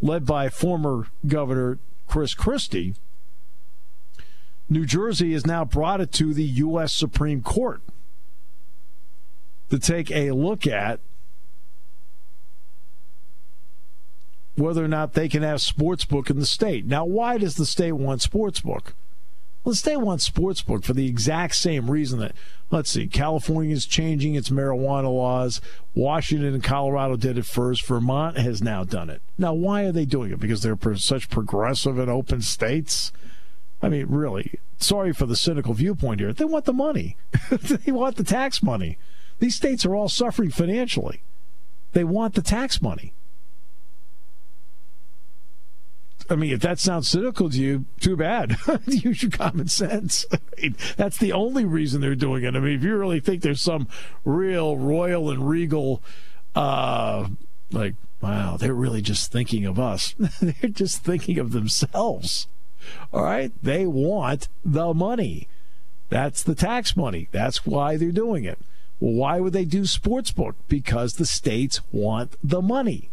led 0.00 0.26
by 0.26 0.48
former 0.48 1.08
Governor 1.26 1.78
Chris 2.06 2.34
Christie, 2.34 2.94
New 4.68 4.86
Jersey 4.86 5.32
has 5.32 5.46
now 5.46 5.64
brought 5.64 6.00
it 6.00 6.12
to 6.12 6.34
the 6.34 6.44
U.S. 6.44 6.92
Supreme 6.92 7.42
Court 7.42 7.82
to 9.70 9.78
take 9.78 10.10
a 10.10 10.32
look 10.32 10.66
at 10.66 11.00
whether 14.56 14.84
or 14.84 14.88
not 14.88 15.14
they 15.14 15.28
can 15.28 15.42
have 15.42 15.58
sportsbook 15.58 16.30
in 16.30 16.38
the 16.38 16.46
state. 16.46 16.86
Now, 16.86 17.04
why 17.04 17.38
does 17.38 17.56
the 17.56 17.66
state 17.66 17.92
want 17.92 18.20
sportsbook? 18.20 18.92
Well, 19.64 19.72
the 19.72 19.76
state 19.76 19.96
wants 19.96 20.28
sportsbook 20.28 20.84
for 20.84 20.92
the 20.92 21.08
exact 21.08 21.54
same 21.54 21.90
reason 21.90 22.18
that, 22.18 22.32
let's 22.70 22.90
see, 22.90 23.06
California 23.06 23.74
is 23.74 23.86
changing 23.86 24.34
its 24.34 24.50
marijuana 24.50 25.12
laws. 25.12 25.62
Washington 25.94 26.52
and 26.52 26.62
Colorado 26.62 27.16
did 27.16 27.38
it 27.38 27.46
first. 27.46 27.86
Vermont 27.86 28.36
has 28.36 28.62
now 28.62 28.84
done 28.84 29.08
it. 29.08 29.22
Now, 29.38 29.54
why 29.54 29.84
are 29.84 29.92
they 29.92 30.04
doing 30.04 30.32
it? 30.32 30.40
Because 30.40 30.62
they're 30.62 30.76
such 30.96 31.30
progressive 31.30 31.98
and 31.98 32.10
open 32.10 32.42
states? 32.42 33.10
I 33.80 33.88
mean, 33.88 34.06
really, 34.08 34.60
sorry 34.78 35.14
for 35.14 35.24
the 35.24 35.36
cynical 35.36 35.72
viewpoint 35.72 36.20
here. 36.20 36.32
They 36.34 36.44
want 36.44 36.66
the 36.66 36.72
money, 36.74 37.16
they 37.50 37.90
want 37.92 38.16
the 38.16 38.24
tax 38.24 38.62
money. 38.62 38.98
These 39.38 39.56
states 39.56 39.86
are 39.86 39.94
all 39.94 40.08
suffering 40.08 40.50
financially. 40.50 41.22
They 41.92 42.04
want 42.04 42.34
the 42.34 42.42
tax 42.42 42.82
money. 42.82 43.14
I 46.30 46.36
mean, 46.36 46.52
if 46.52 46.60
that 46.60 46.78
sounds 46.78 47.08
cynical 47.08 47.50
to 47.50 47.58
you, 47.58 47.84
too 48.00 48.16
bad. 48.16 48.56
Use 48.86 49.22
your 49.22 49.30
common 49.30 49.68
sense. 49.68 50.24
I 50.32 50.38
mean, 50.60 50.76
that's 50.96 51.18
the 51.18 51.32
only 51.32 51.64
reason 51.64 52.00
they're 52.00 52.14
doing 52.14 52.44
it. 52.44 52.54
I 52.54 52.60
mean, 52.60 52.76
if 52.76 52.82
you 52.82 52.96
really 52.96 53.20
think 53.20 53.42
there's 53.42 53.60
some 53.60 53.88
real 54.24 54.76
royal 54.76 55.30
and 55.30 55.48
regal, 55.48 56.02
uh, 56.54 57.28
like, 57.70 57.94
wow, 58.20 58.56
they're 58.56 58.74
really 58.74 59.02
just 59.02 59.30
thinking 59.30 59.66
of 59.66 59.78
us. 59.78 60.14
they're 60.40 60.70
just 60.70 61.04
thinking 61.04 61.38
of 61.38 61.52
themselves. 61.52 62.46
All 63.12 63.22
right? 63.22 63.52
They 63.62 63.86
want 63.86 64.48
the 64.64 64.94
money. 64.94 65.48
That's 66.08 66.42
the 66.42 66.54
tax 66.54 66.96
money. 66.96 67.28
That's 67.32 67.66
why 67.66 67.96
they're 67.96 68.12
doing 68.12 68.44
it. 68.44 68.58
Well, 69.00 69.12
why 69.14 69.40
would 69.40 69.52
they 69.52 69.64
do 69.64 69.82
sportsbook? 69.82 70.54
Because 70.68 71.14
the 71.14 71.26
states 71.26 71.80
want 71.92 72.36
the 72.42 72.62
money. 72.62 73.10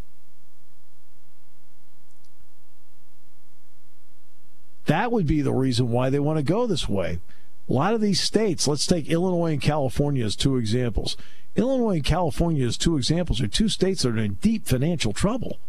That 4.91 5.13
would 5.13 5.25
be 5.25 5.41
the 5.41 5.53
reason 5.53 5.89
why 5.89 6.09
they 6.09 6.19
want 6.19 6.35
to 6.35 6.43
go 6.43 6.67
this 6.67 6.89
way. 6.89 7.21
A 7.69 7.71
lot 7.71 7.93
of 7.93 8.01
these 8.01 8.19
states, 8.19 8.67
let's 8.67 8.85
take 8.85 9.09
Illinois 9.09 9.53
and 9.53 9.61
California 9.61 10.25
as 10.25 10.35
two 10.35 10.57
examples. 10.57 11.15
Illinois 11.55 11.93
and 11.93 12.03
California, 12.03 12.67
as 12.67 12.75
two 12.75 12.97
examples, 12.97 13.39
are 13.39 13.47
two 13.47 13.69
states 13.69 14.01
that 14.01 14.09
are 14.09 14.17
in 14.17 14.33
deep 14.41 14.65
financial 14.65 15.13
trouble. 15.13 15.59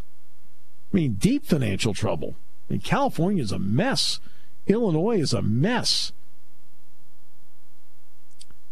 I 0.93 0.97
mean, 0.97 1.13
deep 1.13 1.47
financial 1.47 1.95
trouble. 1.95 2.35
I 2.69 2.73
mean, 2.73 2.81
California 2.81 3.45
is 3.45 3.53
a 3.53 3.61
mess. 3.61 4.19
Illinois 4.67 5.21
is 5.21 5.33
a 5.33 5.41
mess. 5.41 6.11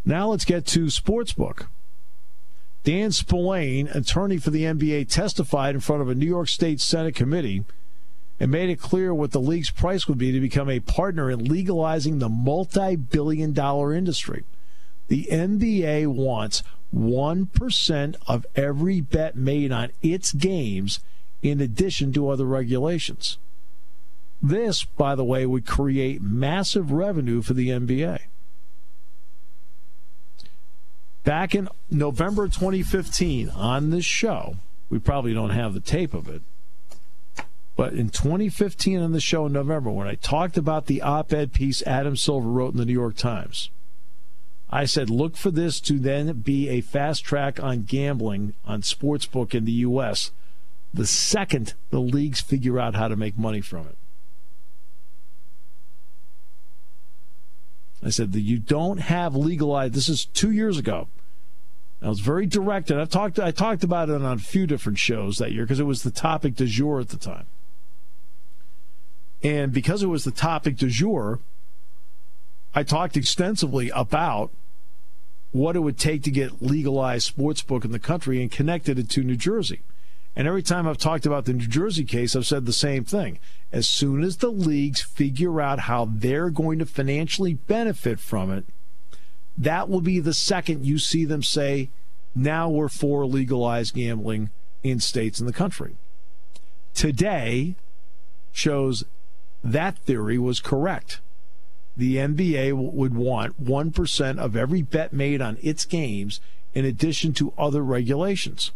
Now 0.04 0.30
let's 0.30 0.44
get 0.44 0.66
to 0.66 0.86
Sportsbook. 0.86 1.68
Dan 2.82 3.12
Spillane, 3.12 3.86
attorney 3.86 4.38
for 4.38 4.50
the 4.50 4.64
NBA, 4.64 5.08
testified 5.08 5.76
in 5.76 5.80
front 5.80 6.02
of 6.02 6.08
a 6.08 6.16
New 6.16 6.26
York 6.26 6.48
State 6.48 6.80
Senate 6.80 7.14
committee 7.14 7.64
and 8.40 8.50
made 8.50 8.70
it 8.70 8.80
clear 8.80 9.14
what 9.14 9.32
the 9.32 9.40
league's 9.40 9.70
price 9.70 10.08
would 10.08 10.16
be 10.16 10.32
to 10.32 10.40
become 10.40 10.70
a 10.70 10.80
partner 10.80 11.30
in 11.30 11.44
legalizing 11.44 12.18
the 12.18 12.28
multi 12.28 12.96
billion 12.96 13.52
dollar 13.52 13.92
industry. 13.92 14.44
The 15.08 15.28
NBA 15.30 16.06
wants 16.06 16.62
1% 16.94 18.14
of 18.26 18.46
every 18.56 19.00
bet 19.00 19.36
made 19.36 19.70
on 19.70 19.90
its 20.02 20.32
games 20.32 21.00
in 21.42 21.60
addition 21.60 22.12
to 22.14 22.30
other 22.30 22.46
regulations. 22.46 23.36
This, 24.42 24.84
by 24.84 25.14
the 25.14 25.24
way, 25.24 25.44
would 25.44 25.66
create 25.66 26.22
massive 26.22 26.90
revenue 26.90 27.42
for 27.42 27.52
the 27.52 27.68
NBA. 27.68 28.20
Back 31.24 31.54
in 31.54 31.68
November 31.90 32.46
2015 32.46 33.50
on 33.50 33.90
this 33.90 34.06
show, 34.06 34.56
we 34.88 34.98
probably 34.98 35.34
don't 35.34 35.50
have 35.50 35.74
the 35.74 35.80
tape 35.80 36.14
of 36.14 36.28
it, 36.28 36.42
but 37.80 37.94
in 37.94 38.10
2015 38.10 39.00
on 39.00 39.12
the 39.12 39.20
show 39.20 39.46
in 39.46 39.54
November, 39.54 39.90
when 39.90 40.06
I 40.06 40.14
talked 40.14 40.58
about 40.58 40.84
the 40.84 41.00
op 41.00 41.32
ed 41.32 41.54
piece 41.54 41.80
Adam 41.86 42.14
Silver 42.14 42.46
wrote 42.46 42.72
in 42.72 42.78
the 42.78 42.84
New 42.84 42.92
York 42.92 43.16
Times, 43.16 43.70
I 44.68 44.84
said, 44.84 45.08
look 45.08 45.34
for 45.34 45.50
this 45.50 45.80
to 45.80 45.98
then 45.98 46.42
be 46.42 46.68
a 46.68 46.82
fast 46.82 47.24
track 47.24 47.58
on 47.58 47.84
gambling 47.84 48.52
on 48.66 48.82
sportsbook 48.82 49.54
in 49.54 49.64
the 49.64 49.72
U.S. 49.72 50.30
the 50.92 51.06
second 51.06 51.72
the 51.88 52.00
leagues 52.00 52.42
figure 52.42 52.78
out 52.78 52.96
how 52.96 53.08
to 53.08 53.16
make 53.16 53.38
money 53.38 53.62
from 53.62 53.86
it. 53.86 53.96
I 58.02 58.10
said 58.10 58.32
that 58.32 58.42
you 58.42 58.58
don't 58.58 58.98
have 58.98 59.34
legalized. 59.34 59.94
This 59.94 60.10
is 60.10 60.26
two 60.26 60.50
years 60.50 60.76
ago. 60.76 61.08
I 62.02 62.10
was 62.10 62.20
very 62.20 62.44
direct, 62.44 62.90
and 62.90 63.00
I've 63.00 63.08
talked. 63.08 63.38
I 63.38 63.52
talked 63.52 63.84
about 63.84 64.10
it 64.10 64.16
on 64.16 64.24
a 64.26 64.36
few 64.36 64.66
different 64.66 64.98
shows 64.98 65.38
that 65.38 65.52
year 65.52 65.64
because 65.64 65.80
it 65.80 65.84
was 65.84 66.02
the 66.02 66.10
topic 66.10 66.56
du 66.56 66.66
jour 66.66 67.00
at 67.00 67.08
the 67.08 67.16
time. 67.16 67.46
And 69.42 69.72
because 69.72 70.02
it 70.02 70.08
was 70.08 70.24
the 70.24 70.30
topic 70.30 70.76
du 70.76 70.88
jour, 70.88 71.40
I 72.74 72.82
talked 72.82 73.16
extensively 73.16 73.90
about 73.90 74.50
what 75.52 75.76
it 75.76 75.80
would 75.80 75.98
take 75.98 76.22
to 76.22 76.30
get 76.30 76.62
legalized 76.62 77.36
sportsbook 77.36 77.84
in 77.84 77.92
the 77.92 77.98
country 77.98 78.40
and 78.40 78.50
connected 78.50 78.98
it 78.98 79.08
to 79.10 79.22
New 79.22 79.36
Jersey. 79.36 79.80
And 80.36 80.46
every 80.46 80.62
time 80.62 80.86
I've 80.86 80.98
talked 80.98 81.26
about 81.26 81.44
the 81.44 81.52
New 81.52 81.66
Jersey 81.66 82.04
case, 82.04 82.36
I've 82.36 82.46
said 82.46 82.64
the 82.64 82.72
same 82.72 83.04
thing. 83.04 83.40
As 83.72 83.88
soon 83.88 84.22
as 84.22 84.36
the 84.36 84.50
leagues 84.50 85.02
figure 85.02 85.60
out 85.60 85.80
how 85.80 86.08
they're 86.12 86.50
going 86.50 86.78
to 86.78 86.86
financially 86.86 87.54
benefit 87.54 88.20
from 88.20 88.52
it, 88.52 88.64
that 89.58 89.88
will 89.88 90.00
be 90.00 90.20
the 90.20 90.34
second 90.34 90.86
you 90.86 90.98
see 90.98 91.24
them 91.24 91.42
say, 91.42 91.90
now 92.34 92.68
we're 92.68 92.88
for 92.88 93.26
legalized 93.26 93.94
gambling 93.94 94.50
in 94.84 95.00
states 95.00 95.40
in 95.40 95.46
the 95.46 95.52
country. 95.52 95.96
Today 96.94 97.74
shows 98.52 99.04
that 99.62 99.98
theory 99.98 100.38
was 100.38 100.60
correct. 100.60 101.20
The 101.96 102.16
NBA 102.16 102.72
would 102.74 103.14
want 103.14 103.62
1% 103.62 104.38
of 104.38 104.56
every 104.56 104.82
bet 104.82 105.12
made 105.12 105.42
on 105.42 105.58
its 105.60 105.84
games 105.84 106.40
in 106.72 106.84
addition 106.84 107.32
to 107.34 107.52
other 107.58 107.82
regulations. 107.82 108.70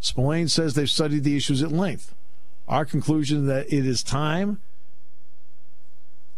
Spillane 0.00 0.48
says 0.48 0.74
they've 0.74 0.90
studied 0.90 1.24
the 1.24 1.36
issues 1.36 1.62
at 1.62 1.72
length. 1.72 2.14
Our 2.68 2.84
conclusion 2.84 3.46
that 3.46 3.72
it 3.72 3.86
is 3.86 4.02
time 4.02 4.60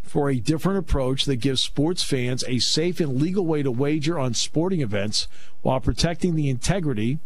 for 0.03 0.31
a 0.31 0.41
different 0.41 0.79
approach 0.79 1.27
that 1.27 1.37
gives 1.37 1.63
sports 1.63 2.03
fans 2.03 2.43
a 2.49 2.59
safe 2.59 2.99
and 2.99 3.21
legal 3.21 3.47
way 3.47 3.63
to 3.63 3.71
wager 3.71 4.19
on 4.19 4.35
sporting 4.35 4.81
events 4.81 5.29
while 5.63 5.81
protecting 5.81 6.35
the 6.35 6.49
integrity 6.49 7.19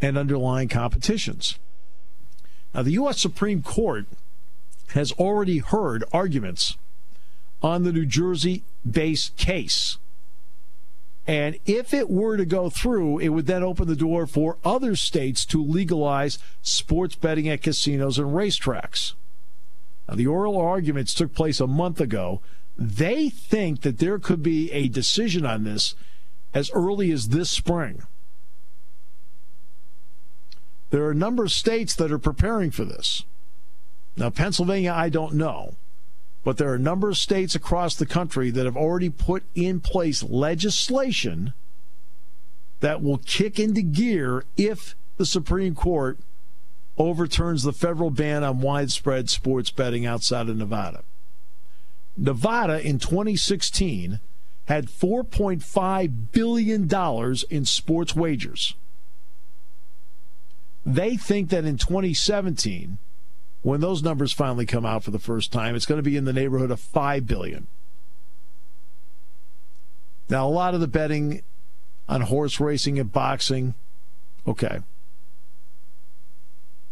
and 0.00 0.18
underlying 0.18 0.68
competitions. 0.68 1.58
Now, 2.76 2.82
the 2.82 2.92
U.S. 2.92 3.18
Supreme 3.18 3.62
Court 3.62 4.04
has 4.88 5.10
already 5.12 5.58
heard 5.58 6.04
arguments 6.12 6.76
on 7.62 7.84
the 7.84 7.92
New 7.92 8.04
Jersey 8.04 8.64
based 8.88 9.34
case. 9.38 9.96
And 11.26 11.58
if 11.64 11.94
it 11.94 12.10
were 12.10 12.36
to 12.36 12.44
go 12.44 12.68
through, 12.68 13.18
it 13.20 13.30
would 13.30 13.46
then 13.46 13.62
open 13.62 13.88
the 13.88 13.96
door 13.96 14.26
for 14.26 14.58
other 14.62 14.94
states 14.94 15.46
to 15.46 15.64
legalize 15.64 16.38
sports 16.60 17.14
betting 17.14 17.48
at 17.48 17.62
casinos 17.62 18.18
and 18.18 18.28
racetracks. 18.28 19.14
Now, 20.06 20.16
the 20.16 20.26
oral 20.26 20.58
arguments 20.58 21.14
took 21.14 21.34
place 21.34 21.60
a 21.60 21.66
month 21.66 21.98
ago. 21.98 22.42
They 22.76 23.30
think 23.30 23.80
that 23.80 24.00
there 24.00 24.18
could 24.18 24.42
be 24.42 24.70
a 24.70 24.88
decision 24.88 25.46
on 25.46 25.64
this 25.64 25.94
as 26.52 26.70
early 26.74 27.10
as 27.10 27.28
this 27.28 27.48
spring. 27.48 28.02
There 30.90 31.02
are 31.04 31.10
a 31.10 31.14
number 31.16 31.44
of 31.44 31.52
states 31.52 31.94
that 31.94 32.12
are 32.12 32.18
preparing 32.18 32.70
for 32.70 32.84
this. 32.84 33.24
Now, 34.16 34.30
Pennsylvania, 34.30 34.92
I 34.92 35.08
don't 35.08 35.34
know. 35.34 35.74
But 36.44 36.58
there 36.58 36.70
are 36.70 36.76
a 36.76 36.78
number 36.78 37.08
of 37.08 37.16
states 37.16 37.56
across 37.56 37.96
the 37.96 38.06
country 38.06 38.50
that 38.50 38.66
have 38.66 38.76
already 38.76 39.10
put 39.10 39.42
in 39.56 39.80
place 39.80 40.22
legislation 40.22 41.54
that 42.78 43.02
will 43.02 43.18
kick 43.18 43.58
into 43.58 43.82
gear 43.82 44.44
if 44.56 44.94
the 45.16 45.26
Supreme 45.26 45.74
Court 45.74 46.18
overturns 46.98 47.62
the 47.62 47.72
federal 47.72 48.10
ban 48.10 48.44
on 48.44 48.60
widespread 48.60 49.28
sports 49.28 49.70
betting 49.70 50.06
outside 50.06 50.48
of 50.48 50.56
Nevada. 50.56 51.02
Nevada 52.16 52.80
in 52.80 52.98
2016 52.98 54.20
had 54.66 54.86
$4.5 54.86 56.32
billion 56.32 56.88
in 57.50 57.64
sports 57.64 58.14
wagers. 58.14 58.74
They 60.86 61.16
think 61.16 61.50
that 61.50 61.64
in 61.64 61.78
2017, 61.78 62.98
when 63.62 63.80
those 63.80 64.04
numbers 64.04 64.32
finally 64.32 64.64
come 64.64 64.86
out 64.86 65.02
for 65.02 65.10
the 65.10 65.18
first 65.18 65.50
time, 65.50 65.74
it's 65.74 65.84
going 65.84 65.98
to 65.98 66.08
be 66.08 66.16
in 66.16 66.24
the 66.24 66.32
neighborhood 66.32 66.70
of 66.70 66.78
5 66.78 67.26
billion. 67.26 67.66
Now, 70.28 70.46
a 70.46 70.48
lot 70.48 70.74
of 70.74 70.80
the 70.80 70.86
betting 70.86 71.42
on 72.08 72.20
horse 72.20 72.60
racing 72.60 73.00
and 73.00 73.10
boxing, 73.10 73.74
okay. 74.46 74.78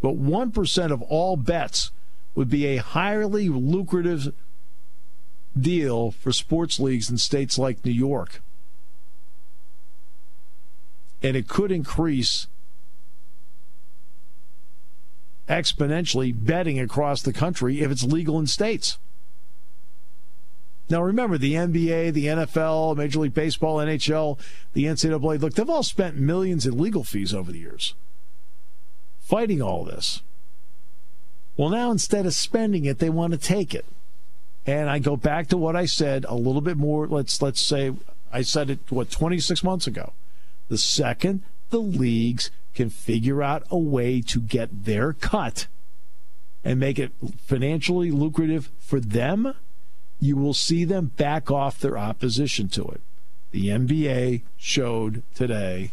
But 0.02 0.20
1% 0.20 0.90
of 0.90 1.00
all 1.02 1.36
bets 1.36 1.92
would 2.34 2.50
be 2.50 2.66
a 2.66 2.78
highly 2.78 3.48
lucrative 3.48 4.34
deal 5.58 6.10
for 6.10 6.32
sports 6.32 6.80
leagues 6.80 7.08
in 7.08 7.18
states 7.18 7.58
like 7.58 7.84
New 7.84 7.92
York. 7.92 8.42
And 11.22 11.36
it 11.36 11.48
could 11.48 11.70
increase 11.70 12.48
exponentially 15.48 16.34
betting 16.36 16.78
across 16.78 17.22
the 17.22 17.32
country 17.32 17.80
if 17.80 17.90
it's 17.90 18.02
legal 18.02 18.38
in 18.38 18.46
states. 18.46 18.98
Now, 20.90 21.02
remember, 21.02 21.38
the 21.38 21.54
NBA, 21.54 22.12
the 22.12 22.26
NFL, 22.26 22.96
Major 22.96 23.20
League 23.20 23.32
Baseball, 23.32 23.78
NHL, 23.78 24.38
the 24.74 24.84
NCAA, 24.84 25.40
look, 25.40 25.54
they've 25.54 25.70
all 25.70 25.82
spent 25.82 26.16
millions 26.16 26.66
in 26.66 26.78
legal 26.78 27.04
fees 27.04 27.32
over 27.32 27.50
the 27.50 27.58
years 27.58 27.94
fighting 29.24 29.62
all 29.62 29.84
this. 29.84 30.20
Well, 31.56 31.70
now 31.70 31.90
instead 31.90 32.26
of 32.26 32.34
spending 32.34 32.84
it, 32.84 32.98
they 32.98 33.10
want 33.10 33.32
to 33.32 33.38
take 33.38 33.74
it. 33.74 33.86
And 34.66 34.88
I 34.88 34.98
go 34.98 35.16
back 35.16 35.48
to 35.48 35.56
what 35.56 35.76
I 35.76 35.86
said 35.86 36.24
a 36.28 36.34
little 36.34 36.60
bit 36.60 36.76
more. 36.76 37.06
Let's 37.06 37.40
let's 37.42 37.60
say 37.60 37.92
I 38.32 38.42
said 38.42 38.70
it 38.70 38.78
what 38.90 39.10
26 39.10 39.62
months 39.64 39.86
ago. 39.86 40.12
The 40.68 40.78
second 40.78 41.42
the 41.70 41.80
leagues 41.80 42.50
can 42.74 42.90
figure 42.90 43.42
out 43.42 43.62
a 43.70 43.78
way 43.78 44.20
to 44.20 44.40
get 44.40 44.84
their 44.84 45.12
cut 45.12 45.66
and 46.64 46.80
make 46.80 46.98
it 46.98 47.12
financially 47.38 48.10
lucrative 48.10 48.70
for 48.78 48.98
them, 48.98 49.54
you 50.18 50.36
will 50.36 50.54
see 50.54 50.84
them 50.84 51.06
back 51.16 51.50
off 51.50 51.78
their 51.78 51.98
opposition 51.98 52.68
to 52.68 52.84
it. 52.86 53.00
The 53.50 53.68
NBA 53.68 54.42
showed 54.56 55.22
today 55.34 55.92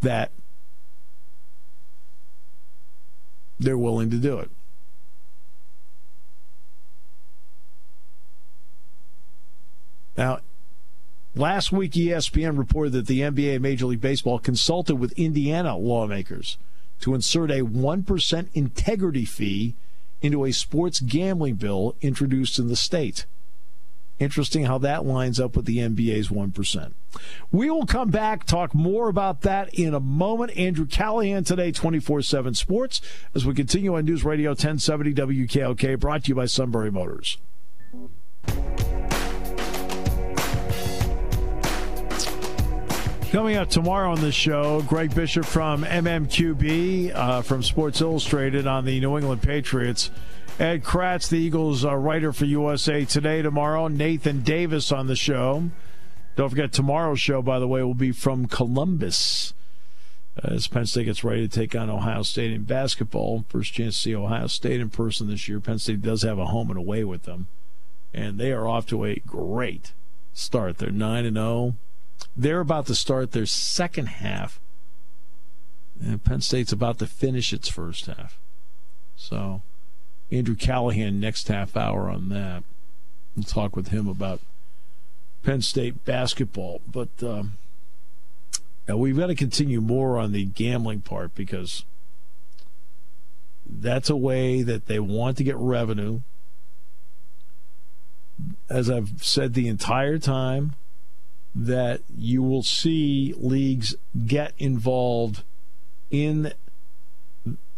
that 0.00 0.30
they're 3.58 3.78
willing 3.78 4.10
to 4.10 4.16
do 4.16 4.38
it. 4.38 4.50
Now, 10.16 10.40
Last 11.36 11.72
week, 11.72 11.92
ESPN 11.92 12.56
reported 12.56 12.92
that 12.92 13.06
the 13.08 13.20
NBA 13.20 13.54
and 13.54 13.62
Major 13.62 13.86
League 13.86 14.00
Baseball 14.00 14.38
consulted 14.38 14.96
with 14.96 15.18
Indiana 15.18 15.76
lawmakers 15.76 16.58
to 17.00 17.12
insert 17.12 17.50
a 17.50 17.64
1% 17.64 18.48
integrity 18.54 19.24
fee 19.24 19.74
into 20.22 20.44
a 20.44 20.52
sports 20.52 21.00
gambling 21.00 21.56
bill 21.56 21.96
introduced 22.00 22.60
in 22.60 22.68
the 22.68 22.76
state. 22.76 23.26
Interesting 24.20 24.66
how 24.66 24.78
that 24.78 25.04
lines 25.04 25.40
up 25.40 25.56
with 25.56 25.64
the 25.66 25.78
NBA's 25.78 26.28
1%. 26.28 26.92
We 27.50 27.68
will 27.68 27.84
come 27.84 28.10
back, 28.10 28.44
talk 28.44 28.72
more 28.72 29.08
about 29.08 29.40
that 29.40 29.74
in 29.74 29.92
a 29.92 29.98
moment. 29.98 30.56
Andrew 30.56 30.86
Callahan 30.86 31.42
today, 31.42 31.72
24 31.72 32.22
7 32.22 32.54
Sports, 32.54 33.00
as 33.34 33.44
we 33.44 33.54
continue 33.54 33.96
on 33.96 34.04
News 34.04 34.24
Radio 34.24 34.50
1070 34.50 35.14
WKOK, 35.14 35.98
brought 35.98 36.24
to 36.24 36.28
you 36.28 36.36
by 36.36 36.46
Sunbury 36.46 36.92
Motors. 36.92 37.38
Coming 43.34 43.56
up 43.56 43.68
tomorrow 43.68 44.12
on 44.12 44.20
the 44.20 44.30
show, 44.30 44.80
Greg 44.82 45.12
Bishop 45.12 45.44
from 45.44 45.82
MMQB 45.82 47.12
uh, 47.12 47.42
from 47.42 47.64
Sports 47.64 48.00
Illustrated 48.00 48.68
on 48.68 48.84
the 48.84 49.00
New 49.00 49.18
England 49.18 49.42
Patriots. 49.42 50.12
Ed 50.60 50.84
Kracz, 50.84 51.28
the 51.28 51.36
Eagles 51.36 51.84
uh, 51.84 51.96
writer 51.96 52.32
for 52.32 52.44
USA 52.44 53.04
Today 53.04 53.42
tomorrow. 53.42 53.88
Nathan 53.88 54.42
Davis 54.42 54.92
on 54.92 55.08
the 55.08 55.16
show. 55.16 55.68
Don't 56.36 56.48
forget, 56.48 56.70
tomorrow's 56.70 57.18
show, 57.18 57.42
by 57.42 57.58
the 57.58 57.66
way, 57.66 57.82
will 57.82 57.92
be 57.92 58.12
from 58.12 58.46
Columbus 58.46 59.52
as 60.44 60.68
Penn 60.68 60.86
State 60.86 61.06
gets 61.06 61.24
ready 61.24 61.48
to 61.48 61.52
take 61.52 61.74
on 61.74 61.90
Ohio 61.90 62.22
State 62.22 62.52
in 62.52 62.62
basketball. 62.62 63.44
First 63.48 63.72
chance 63.72 63.96
to 63.96 64.00
see 64.00 64.14
Ohio 64.14 64.46
State 64.46 64.80
in 64.80 64.90
person 64.90 65.26
this 65.28 65.48
year. 65.48 65.58
Penn 65.58 65.80
State 65.80 66.02
does 66.02 66.22
have 66.22 66.38
a 66.38 66.46
home 66.46 66.70
and 66.70 66.78
away 66.78 67.02
with 67.02 67.24
them, 67.24 67.48
and 68.12 68.38
they 68.38 68.52
are 68.52 68.68
off 68.68 68.86
to 68.86 69.04
a 69.04 69.16
great 69.26 69.92
start. 70.34 70.78
They're 70.78 70.92
9 70.92 71.24
and 71.26 71.36
0. 71.36 71.74
They're 72.36 72.60
about 72.60 72.86
to 72.86 72.94
start 72.94 73.32
their 73.32 73.46
second 73.46 74.06
half, 74.06 74.60
and 76.02 76.22
Penn 76.22 76.40
State's 76.40 76.72
about 76.72 76.98
to 76.98 77.06
finish 77.06 77.52
its 77.52 77.68
first 77.68 78.06
half. 78.06 78.38
So, 79.16 79.62
Andrew 80.30 80.56
Callahan 80.56 81.20
next 81.20 81.48
half 81.48 81.76
hour 81.76 82.10
on 82.10 82.28
that. 82.30 82.64
We'll 83.36 83.44
talk 83.44 83.76
with 83.76 83.88
him 83.88 84.08
about 84.08 84.40
Penn 85.42 85.62
State 85.62 86.04
basketball. 86.04 86.80
But 86.90 87.08
um, 87.22 87.54
we've 88.88 89.16
got 89.16 89.28
to 89.28 89.34
continue 89.34 89.80
more 89.80 90.18
on 90.18 90.32
the 90.32 90.44
gambling 90.44 91.02
part 91.02 91.34
because 91.34 91.84
that's 93.66 94.10
a 94.10 94.16
way 94.16 94.62
that 94.62 94.86
they 94.86 94.98
want 94.98 95.36
to 95.38 95.44
get 95.44 95.56
revenue. 95.56 96.20
As 98.68 98.90
I've 98.90 99.22
said 99.22 99.54
the 99.54 99.68
entire 99.68 100.18
time, 100.18 100.74
that 101.54 102.00
you 102.16 102.42
will 102.42 102.62
see 102.62 103.32
leagues 103.36 103.94
get 104.26 104.52
involved 104.58 105.42
in 106.10 106.52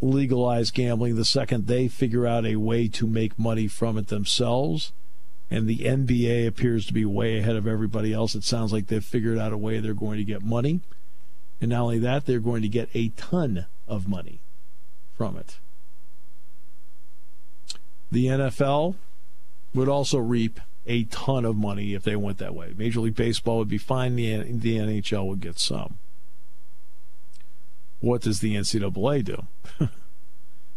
legalized 0.00 0.74
gambling 0.74 1.16
the 1.16 1.24
second 1.24 1.66
they 1.66 1.88
figure 1.88 2.26
out 2.26 2.46
a 2.46 2.56
way 2.56 2.88
to 2.88 3.06
make 3.06 3.38
money 3.38 3.66
from 3.66 3.98
it 3.98 4.08
themselves. 4.08 4.92
And 5.50 5.68
the 5.68 5.78
NBA 5.78 6.46
appears 6.46 6.86
to 6.86 6.92
be 6.92 7.04
way 7.04 7.38
ahead 7.38 7.56
of 7.56 7.66
everybody 7.66 8.12
else. 8.12 8.34
It 8.34 8.44
sounds 8.44 8.72
like 8.72 8.88
they've 8.88 9.04
figured 9.04 9.38
out 9.38 9.52
a 9.52 9.58
way 9.58 9.78
they're 9.78 9.94
going 9.94 10.18
to 10.18 10.24
get 10.24 10.42
money. 10.42 10.80
And 11.60 11.70
not 11.70 11.82
only 11.82 11.98
that, 12.00 12.26
they're 12.26 12.40
going 12.40 12.62
to 12.62 12.68
get 12.68 12.88
a 12.94 13.10
ton 13.10 13.66
of 13.86 14.08
money 14.08 14.40
from 15.16 15.36
it. 15.36 15.58
The 18.10 18.26
NFL 18.26 18.96
would 19.74 19.88
also 19.88 20.18
reap 20.18 20.60
a 20.86 21.04
ton 21.04 21.44
of 21.44 21.56
money 21.56 21.94
if 21.94 22.02
they 22.02 22.16
went 22.16 22.38
that 22.38 22.54
way. 22.54 22.72
Major 22.76 23.00
League 23.00 23.16
Baseball 23.16 23.58
would 23.58 23.68
be 23.68 23.78
fine, 23.78 24.16
the, 24.16 24.42
the 24.42 24.78
NHL 24.78 25.26
would 25.26 25.40
get 25.40 25.58
some. 25.58 25.98
What 28.00 28.22
does 28.22 28.40
the 28.40 28.54
NCAA 28.54 29.24
do? 29.24 29.46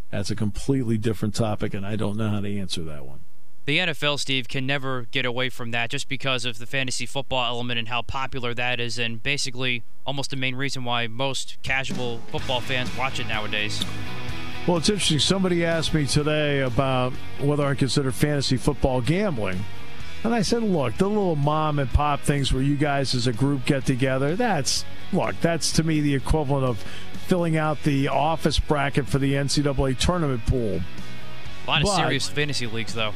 That's 0.09 0.31
a 0.31 0.35
completely 0.35 0.97
different 0.97 1.35
topic, 1.35 1.73
and 1.73 1.85
I 1.85 1.95
don't 1.95 2.17
know 2.17 2.29
how 2.29 2.39
to 2.39 2.59
answer 2.59 2.83
that 2.83 3.05
one. 3.05 3.19
The 3.65 3.77
NFL, 3.77 4.17
Steve, 4.17 4.47
can 4.47 4.65
never 4.65 5.03
get 5.11 5.27
away 5.27 5.49
from 5.49 5.69
that 5.71 5.91
just 5.91 6.09
because 6.09 6.43
of 6.43 6.57
the 6.57 6.65
fantasy 6.65 7.05
football 7.05 7.45
element 7.45 7.77
and 7.77 7.87
how 7.87 8.01
popular 8.01 8.55
that 8.55 8.79
is, 8.79 8.97
and 8.97 9.21
basically 9.21 9.83
almost 10.07 10.31
the 10.31 10.35
main 10.35 10.55
reason 10.55 10.83
why 10.83 11.05
most 11.05 11.57
casual 11.61 12.19
football 12.31 12.61
fans 12.61 12.89
watch 12.97 13.19
it 13.19 13.27
nowadays. 13.27 13.85
Well, 14.65 14.77
it's 14.77 14.89
interesting. 14.89 15.19
Somebody 15.19 15.63
asked 15.65 15.93
me 15.93 16.07
today 16.07 16.61
about 16.61 17.13
whether 17.39 17.63
I 17.63 17.75
consider 17.75 18.11
fantasy 18.11 18.57
football 18.57 19.01
gambling. 19.01 19.63
And 20.23 20.33
I 20.33 20.41
said, 20.41 20.63
look, 20.63 20.97
the 20.97 21.07
little 21.07 21.37
mom 21.37 21.79
and 21.79 21.89
pop 21.89 22.21
things 22.21 22.51
where 22.51 22.61
you 22.61 22.75
guys 22.75 23.15
as 23.15 23.25
a 23.25 23.33
group 23.33 23.65
get 23.65 23.85
together, 23.85 24.35
that's, 24.35 24.83
look, 25.13 25.39
that's 25.39 25.71
to 25.73 25.83
me 25.83 26.01
the 26.01 26.13
equivalent 26.13 26.65
of 26.65 26.83
filling 27.27 27.55
out 27.55 27.83
the 27.83 28.09
office 28.09 28.59
bracket 28.59 29.07
for 29.07 29.17
the 29.17 29.33
NCAA 29.33 29.97
tournament 29.97 30.45
pool. 30.45 30.81
A 31.65 31.69
lot 31.69 31.81
of 31.83 31.89
serious 31.89 32.27
fantasy 32.27 32.67
leagues, 32.67 32.93
though. 32.93 33.13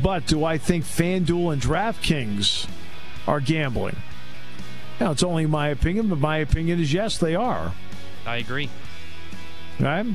But 0.00 0.26
do 0.26 0.44
I 0.44 0.58
think 0.58 0.84
FanDuel 0.84 1.54
and 1.54 1.62
DraftKings 1.62 2.68
are 3.26 3.40
gambling? 3.40 3.96
Now, 5.00 5.10
it's 5.10 5.24
only 5.24 5.46
my 5.46 5.68
opinion, 5.68 6.08
but 6.08 6.18
my 6.18 6.36
opinion 6.36 6.78
is 6.78 6.92
yes, 6.92 7.18
they 7.18 7.34
are. 7.34 7.72
I 8.24 8.36
agree. 8.36 8.68
Right? 9.80 10.06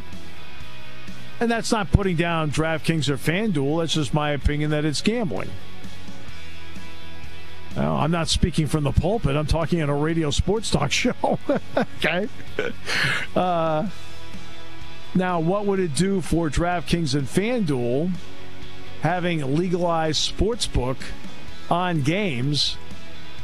And 1.39 1.52
that's 1.52 1.72
not 1.72 1.91
putting 1.91 2.15
down 2.15 2.52
DraftKings 2.52 3.10
or 3.10 3.17
FanDuel. 3.17 3.82
That's 3.82 3.93
just 3.93 4.13
my 4.13 4.32
opinion 4.32 4.72
that 4.72 4.86
it's 4.86 5.02
gambling. 5.02 5.50
Well, 7.78 7.96
I'm 7.96 8.10
not 8.10 8.28
speaking 8.28 8.66
from 8.66 8.84
the 8.84 8.92
pulpit. 8.92 9.36
I'm 9.36 9.46
talking 9.46 9.84
on 9.84 9.90
a 9.90 9.96
radio 9.96 10.32
sports 10.32 10.72
talk 10.72 10.92
show. 11.04 11.13
okay. 11.78 12.28
Uh, 13.36 13.88
now, 15.13 15.40
what 15.40 15.66
would 15.68 15.80
it 15.80 15.94
do 15.94 16.22
for 16.22 16.50
DraftKings 16.50 17.13
and 17.13 17.28
FanDuel 17.28 18.12
having 19.02 19.56
legalized 19.56 20.36
sportsbook 20.36 20.98
on 21.70 22.02
games? 22.02 22.78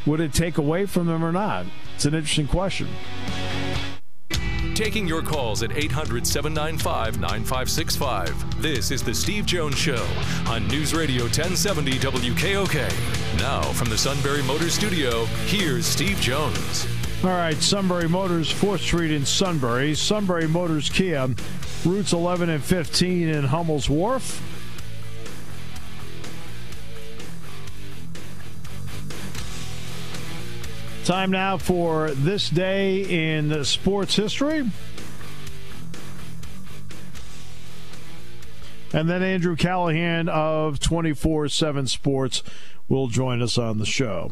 Would 0.08 0.20
it 0.20 0.34
take 0.34 0.58
away 0.58 0.88
from 0.88 1.06
them 1.06 1.24
or 1.24 1.32
not? 1.32 1.66
It's 1.96 2.06
an 2.06 2.16
interesting 2.16 2.48
question. 2.48 2.88
Taking 4.76 5.08
your 5.08 5.22
calls 5.22 5.62
at 5.62 5.78
800 5.78 6.26
795 6.26 7.20
9565. 7.20 8.60
This 8.60 8.90
is 8.90 9.04
The 9.04 9.14
Steve 9.14 9.46
Jones 9.46 9.78
Show 9.78 10.04
on 10.48 10.68
News 10.68 10.96
Radio 10.96 11.24
1070 11.26 12.00
WKOK. 12.00 13.38
Now, 13.38 13.62
from 13.74 13.90
the 13.90 13.98
Sunbury 13.98 14.42
Motors 14.42 14.74
Studio, 14.74 15.26
here's 15.46 15.86
Steve 15.86 16.18
Jones. 16.18 16.88
All 17.24 17.30
right, 17.30 17.56
Sunbury 17.62 18.10
Motors, 18.10 18.52
4th 18.52 18.80
Street 18.80 19.12
in 19.12 19.28
Sunbury. 19.28 19.94
Sunbury 19.94 20.48
Motors 20.48 20.90
Kia, 20.90 21.30
routes 21.86 22.14
11 22.14 22.50
and 22.50 22.64
15 22.64 23.30
in 23.30 23.44
Hummel's 23.44 23.88
Wharf. 23.88 24.42
Time 31.04 31.32
now 31.32 31.58
for 31.58 32.12
this 32.12 32.50
day 32.50 33.34
in 33.34 33.66
sports 33.66 34.16
history. 34.16 34.60
And 38.94 39.10
then 39.10 39.22
Andrew 39.22 39.58
Callahan 39.58 40.30
of 40.30 40.80
24 40.80 41.50
7 41.50 41.88
Sports 41.88 42.42
will 42.88 43.08
join 43.08 43.42
us 43.42 43.58
on 43.58 43.80
the 43.80 43.86
show. 43.86 44.32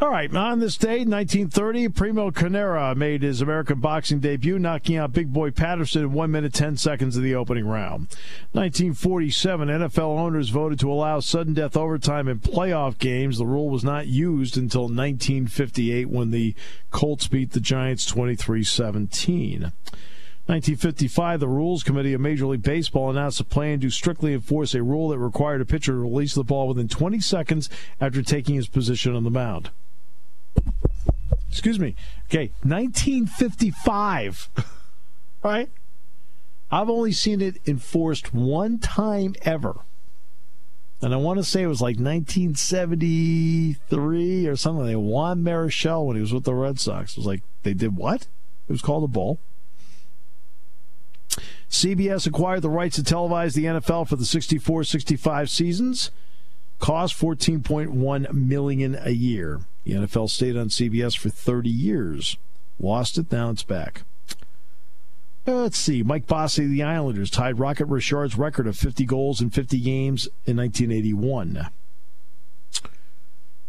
All 0.00 0.10
right, 0.10 0.34
on 0.34 0.58
this 0.58 0.76
day, 0.76 1.04
1930, 1.04 1.88
Primo 1.90 2.32
Carnera 2.32 2.96
made 2.96 3.22
his 3.22 3.40
American 3.40 3.78
boxing 3.78 4.18
debut, 4.18 4.58
knocking 4.58 4.96
out 4.96 5.12
Big 5.12 5.32
Boy 5.32 5.52
Patterson 5.52 6.02
in 6.02 6.12
1 6.12 6.32
minute 6.32 6.52
10 6.52 6.76
seconds 6.76 7.16
of 7.16 7.22
the 7.22 7.36
opening 7.36 7.64
round. 7.64 8.08
1947, 8.50 9.68
NFL 9.68 10.18
owners 10.18 10.48
voted 10.48 10.80
to 10.80 10.90
allow 10.90 11.20
sudden 11.20 11.54
death 11.54 11.76
overtime 11.76 12.26
in 12.26 12.40
playoff 12.40 12.98
games. 12.98 13.38
The 13.38 13.46
rule 13.46 13.70
was 13.70 13.84
not 13.84 14.08
used 14.08 14.56
until 14.56 14.82
1958 14.82 16.08
when 16.10 16.32
the 16.32 16.56
Colts 16.90 17.28
beat 17.28 17.52
the 17.52 17.60
Giants 17.60 18.04
23 18.04 18.64
17. 18.64 19.60
1955, 19.62 21.38
the 21.38 21.48
Rules 21.48 21.84
Committee 21.84 22.14
of 22.14 22.20
Major 22.20 22.46
League 22.46 22.62
Baseball 22.62 23.10
announced 23.10 23.40
a 23.40 23.44
plan 23.44 23.78
to 23.78 23.90
strictly 23.90 24.34
enforce 24.34 24.74
a 24.74 24.82
rule 24.82 25.10
that 25.10 25.18
required 25.18 25.60
a 25.60 25.64
pitcher 25.64 25.92
to 25.92 25.98
release 25.98 26.34
the 26.34 26.42
ball 26.42 26.66
within 26.66 26.88
20 26.88 27.20
seconds 27.20 27.70
after 28.00 28.22
taking 28.22 28.56
his 28.56 28.66
position 28.66 29.14
on 29.14 29.22
the 29.22 29.30
mound. 29.30 29.70
Excuse 31.54 31.78
me. 31.78 31.94
Okay, 32.28 32.50
1955. 32.64 34.50
right? 35.44 35.70
I've 36.68 36.90
only 36.90 37.12
seen 37.12 37.40
it 37.40 37.60
enforced 37.64 38.34
one 38.34 38.80
time 38.80 39.36
ever. 39.42 39.76
And 41.00 41.14
I 41.14 41.16
want 41.16 41.38
to 41.38 41.44
say 41.44 41.62
it 41.62 41.68
was 41.68 41.80
like 41.80 42.00
1973 42.00 44.48
or 44.48 44.56
something. 44.56 44.84
They 44.84 44.96
Juan 44.96 45.44
Marichal 45.44 46.06
when 46.06 46.16
he 46.16 46.22
was 46.22 46.32
with 46.32 46.42
the 46.42 46.54
Red 46.54 46.80
Sox. 46.80 47.12
It 47.12 47.18
was 47.18 47.26
like, 47.26 47.44
they 47.62 47.72
did 47.72 47.96
what? 47.96 48.22
It 48.68 48.72
was 48.72 48.82
called 48.82 49.04
a 49.04 49.08
ball. 49.08 49.38
CBS 51.70 52.26
acquired 52.26 52.62
the 52.62 52.70
rights 52.70 52.96
to 52.96 53.02
televise 53.02 53.54
the 53.54 53.66
NFL 53.66 54.08
for 54.08 54.16
the 54.16 54.24
64-65 54.24 55.48
seasons. 55.48 56.10
Cost 56.78 57.18
14.1 57.18 58.32
million 58.32 58.98
a 59.00 59.10
year. 59.10 59.60
The 59.84 59.92
NFL 59.92 60.30
stayed 60.30 60.56
on 60.56 60.68
CBS 60.68 61.16
for 61.16 61.28
30 61.28 61.70
years. 61.70 62.36
Lost 62.78 63.18
it, 63.18 63.30
now 63.30 63.50
it's 63.50 63.62
back. 63.62 64.02
Let's 65.46 65.76
see. 65.76 66.02
Mike 66.02 66.26
Bossy 66.26 66.64
of 66.64 66.70
the 66.70 66.82
Islanders 66.82 67.30
tied 67.30 67.58
Rocket 67.58 67.84
Richard's 67.86 68.36
record 68.36 68.66
of 68.66 68.76
50 68.76 69.04
goals 69.04 69.42
in 69.42 69.50
50 69.50 69.78
games 69.78 70.26
in 70.46 70.56
1981. 70.56 71.68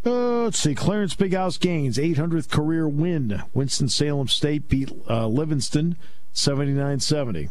Uh, 0.05 0.43
let's 0.43 0.59
see. 0.59 0.73
Clarence 0.73 1.15
Big 1.15 1.33
House 1.33 1.57
Gaines, 1.57 1.97
800th 1.97 2.49
career 2.49 2.87
win. 2.87 3.43
Winston-Salem 3.53 4.27
State 4.29 4.69
beat 4.69 4.91
uh, 5.09 5.27
Livingston 5.27 5.97
79 6.31 6.99
70. 6.99 7.49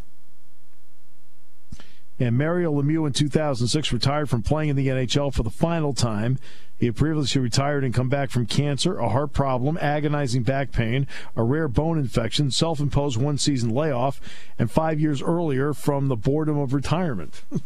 And 2.19 2.39
Mario 2.39 2.73
Lemieux 2.73 3.07
in 3.07 3.13
2006 3.13 3.93
retired 3.93 4.31
from 4.31 4.43
playing 4.43 4.71
in 4.71 4.77
the 4.77 4.89
NHL 4.89 5.35
for 5.35 5.43
the 5.43 5.51
final 5.51 5.93
time. 5.93 6.39
He 6.79 6.87
had 6.87 6.97
previously 6.97 7.41
retired 7.41 7.85
and 7.85 7.95
come 7.95 8.09
back 8.09 8.31
from 8.31 8.47
cancer, 8.47 8.99
a 8.99 9.09
heart 9.09 9.33
problem, 9.33 9.79
agonizing 9.81 10.43
back 10.43 10.71
pain, 10.71 11.07
a 11.37 11.43
rare 11.43 11.69
bone 11.69 11.99
infection, 11.99 12.51
self 12.51 12.81
imposed 12.81 13.17
one 13.17 13.39
season 13.39 13.71
layoff, 13.71 14.21
and 14.59 14.71
five 14.71 15.01
years 15.01 15.23
earlier 15.23 15.73
from 15.73 16.09
the 16.09 16.17
boredom 16.17 16.59
of 16.59 16.73
retirement. 16.73 17.43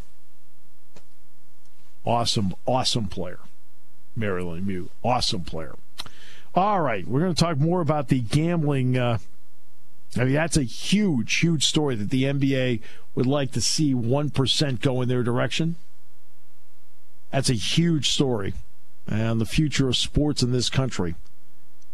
awesome, 2.05 2.55
awesome 2.67 3.07
player. 3.07 3.41
Mario 4.15 4.55
Lemieux, 4.55 4.89
awesome 5.03 5.43
player. 5.43 5.75
All 6.55 6.81
right, 6.81 7.07
we're 7.07 7.21
going 7.21 7.35
to 7.35 7.41
talk 7.41 7.59
more 7.59 7.81
about 7.81 8.09
the 8.09 8.21
gambling. 8.21 8.97
Uh, 8.97 9.19
I 10.17 10.25
mean, 10.25 10.35
that's 10.35 10.57
a 10.57 10.63
huge, 10.63 11.37
huge 11.37 11.65
story 11.65 11.95
that 11.97 12.11
the 12.11 12.25
NBA 12.25 12.81
would 13.15 13.27
like 13.27 13.53
to 13.53 13.61
see 13.61 13.95
1% 13.95 14.81
go 14.81 15.03
in 15.03 15.09
their 15.09 15.23
direction. 15.23 15.77
That's 17.31 17.51
a 17.51 17.55
huge 17.55 18.09
story. 18.11 18.55
And 19.07 19.41
the 19.41 19.47
future 19.47 19.89
of 19.89 19.97
sports 19.97 20.43
in 20.43 20.53
this 20.53 20.71
country 20.71 21.15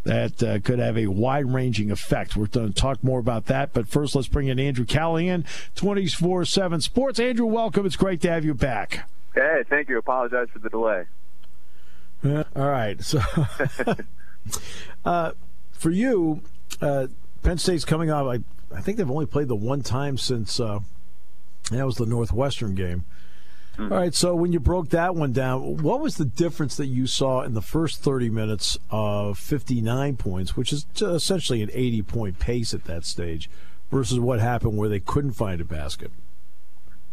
that 0.05 0.43
uh, 0.43 0.59
could 0.61 0.79
have 0.79 0.97
a 0.97 1.07
wide 1.07 1.53
ranging 1.53 1.91
effect. 1.91 2.37
We're 2.37 2.47
going 2.47 2.73
to 2.73 2.75
talk 2.75 3.03
more 3.03 3.19
about 3.19 3.47
that. 3.47 3.73
But 3.73 3.89
first, 3.89 4.15
let's 4.15 4.29
bring 4.29 4.49
in 4.49 4.59
Andrew 4.59 4.85
Callahan, 4.85 5.45
24 5.75 6.45
7 6.45 6.81
Sports. 6.81 7.19
Andrew, 7.19 7.47
welcome. 7.47 7.87
It's 7.87 7.97
great 7.97 8.21
to 8.23 8.31
have 8.31 8.45
you 8.45 8.55
back. 8.55 9.09
Hey, 9.35 9.63
thank 9.69 9.89
you. 9.89 9.99
Apologize 9.99 10.49
for 10.53 10.59
the 10.61 10.71
delay. 10.71 11.05
Uh, 12.25 12.45
all 12.55 12.69
right. 12.69 13.03
So, 13.03 13.21
uh, 15.05 15.33
for 15.73 15.91
you, 15.91 16.43
uh, 16.81 17.09
Penn 17.45 17.59
State's 17.59 17.85
coming 17.85 18.11
off. 18.11 18.27
I, 18.27 18.41
I 18.75 18.81
think 18.81 18.97
they've 18.97 19.11
only 19.11 19.27
played 19.27 19.49
the 19.49 19.55
one 19.55 19.83
time 19.83 20.19
since 20.19 20.59
uh, 20.59 20.81
that 21.71 21.87
was 21.87 21.97
the 21.97 22.07
Northwestern 22.07 22.75
game. 22.75 23.05
Mm-hmm. 23.75 23.93
All 23.93 23.99
right, 23.99 24.15
so 24.15 24.35
when 24.35 24.53
you 24.53 24.61
broke 24.61 24.91
that 24.91 25.15
one 25.15 25.33
down, 25.33 25.79
what 25.79 26.01
was 26.01 26.17
the 26.17 26.25
difference 26.25 26.77
that 26.77 26.87
you 26.87 27.07
saw 27.07 27.43
in 27.43 27.55
the 27.55 27.63
first 27.63 28.01
30 28.01 28.31
minutes 28.31 28.79
of 28.91 29.37
59 29.39 30.17
points, 30.17 30.57
which 30.57 30.73
is 30.73 30.87
essentially 31.01 31.61
an 31.61 31.71
80 31.73 32.03
point 32.03 32.39
pace 32.39 32.73
at 32.73 32.85
that 32.85 33.05
stage, 33.05 33.51
versus 33.91 34.19
what 34.19 34.41
happened 34.41 34.79
where 34.79 34.89
they 34.89 35.01
couldn't 35.01 35.33
find 35.33 35.61
a 35.61 35.65
basket? 35.65 36.13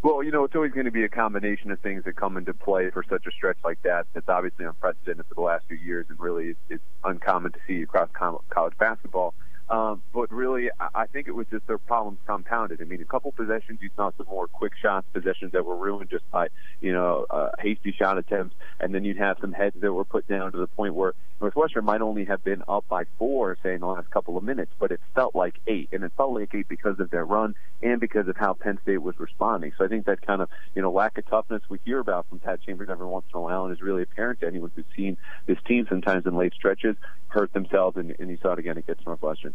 Well, 0.03 0.23
you 0.23 0.31
know, 0.31 0.45
it's 0.45 0.55
always 0.55 0.71
going 0.71 0.85
to 0.85 0.91
be 0.91 1.03
a 1.03 1.09
combination 1.09 1.71
of 1.71 1.79
things 1.79 2.05
that 2.05 2.15
come 2.15 2.37
into 2.37 2.53
play 2.53 2.89
for 2.89 3.03
such 3.03 3.25
a 3.27 3.31
stretch 3.31 3.57
like 3.63 3.81
that. 3.83 4.07
It's 4.15 4.29
obviously 4.29 4.65
unprecedented 4.65 5.25
for 5.27 5.35
the 5.35 5.41
last 5.41 5.65
few 5.67 5.77
years, 5.77 6.05
and 6.09 6.19
really 6.19 6.55
it's 6.69 6.83
uncommon 7.03 7.51
to 7.51 7.59
see 7.67 7.81
across 7.81 8.09
college 8.11 8.77
basketball. 8.77 9.33
Um, 9.71 10.01
but 10.13 10.29
really, 10.33 10.69
I 10.93 11.05
think 11.05 11.29
it 11.29 11.31
was 11.31 11.47
just 11.49 11.65
their 11.65 11.77
problems 11.77 12.19
compounded. 12.27 12.81
I 12.81 12.83
mean, 12.83 13.01
a 13.01 13.05
couple 13.05 13.31
possessions, 13.31 13.79
you 13.81 13.89
saw 13.95 14.11
some 14.17 14.25
more 14.29 14.47
quick 14.47 14.73
shots, 14.81 15.07
possessions 15.13 15.53
that 15.53 15.65
were 15.65 15.77
ruined 15.77 16.09
just 16.09 16.29
by, 16.29 16.49
you 16.81 16.91
know, 16.91 17.25
uh, 17.29 17.51
hasty 17.57 17.95
shot 17.97 18.17
attempts. 18.17 18.53
And 18.81 18.93
then 18.93 19.05
you'd 19.05 19.17
have 19.19 19.37
some 19.39 19.53
heads 19.53 19.77
that 19.79 19.93
were 19.93 20.03
put 20.03 20.27
down 20.27 20.51
to 20.51 20.57
the 20.57 20.67
point 20.67 20.93
where 20.93 21.13
Northwestern 21.39 21.85
might 21.85 22.01
only 22.01 22.25
have 22.25 22.43
been 22.43 22.63
up 22.67 22.83
by 22.89 23.05
four, 23.17 23.57
say, 23.63 23.73
in 23.73 23.79
the 23.79 23.87
last 23.87 24.11
couple 24.11 24.35
of 24.35 24.43
minutes, 24.43 24.73
but 24.77 24.91
it 24.91 24.99
felt 25.15 25.35
like 25.35 25.55
eight. 25.67 25.87
And 25.93 26.03
it 26.03 26.11
felt 26.17 26.33
like 26.33 26.53
eight 26.53 26.67
because 26.67 26.99
of 26.99 27.09
their 27.09 27.23
run 27.23 27.55
and 27.81 28.01
because 28.01 28.27
of 28.27 28.35
how 28.35 28.51
Penn 28.51 28.77
State 28.83 29.01
was 29.01 29.17
responding. 29.19 29.71
So 29.77 29.85
I 29.85 29.87
think 29.87 30.05
that 30.07 30.21
kind 30.27 30.41
of, 30.41 30.49
you 30.75 30.81
know, 30.81 30.91
lack 30.91 31.17
of 31.17 31.25
toughness 31.27 31.61
we 31.69 31.79
hear 31.85 31.99
about 31.99 32.27
from 32.27 32.39
Pat 32.39 32.61
Chambers 32.61 32.89
every 32.91 33.07
once 33.07 33.25
in 33.33 33.37
a 33.37 33.41
while 33.41 33.63
and 33.63 33.73
is 33.73 33.81
really 33.81 34.03
apparent 34.03 34.41
to 34.41 34.47
anyone 34.47 34.71
who's 34.75 34.83
seen 34.97 35.15
this 35.45 35.57
team 35.65 35.87
sometimes 35.87 36.25
in 36.25 36.35
late 36.35 36.53
stretches 36.53 36.97
hurt 37.29 37.53
themselves. 37.53 37.95
And, 37.95 38.13
and 38.19 38.29
you 38.29 38.37
saw 38.41 38.51
it 38.51 38.59
again 38.59 38.77
against 38.77 39.05
Northwestern. 39.05 39.53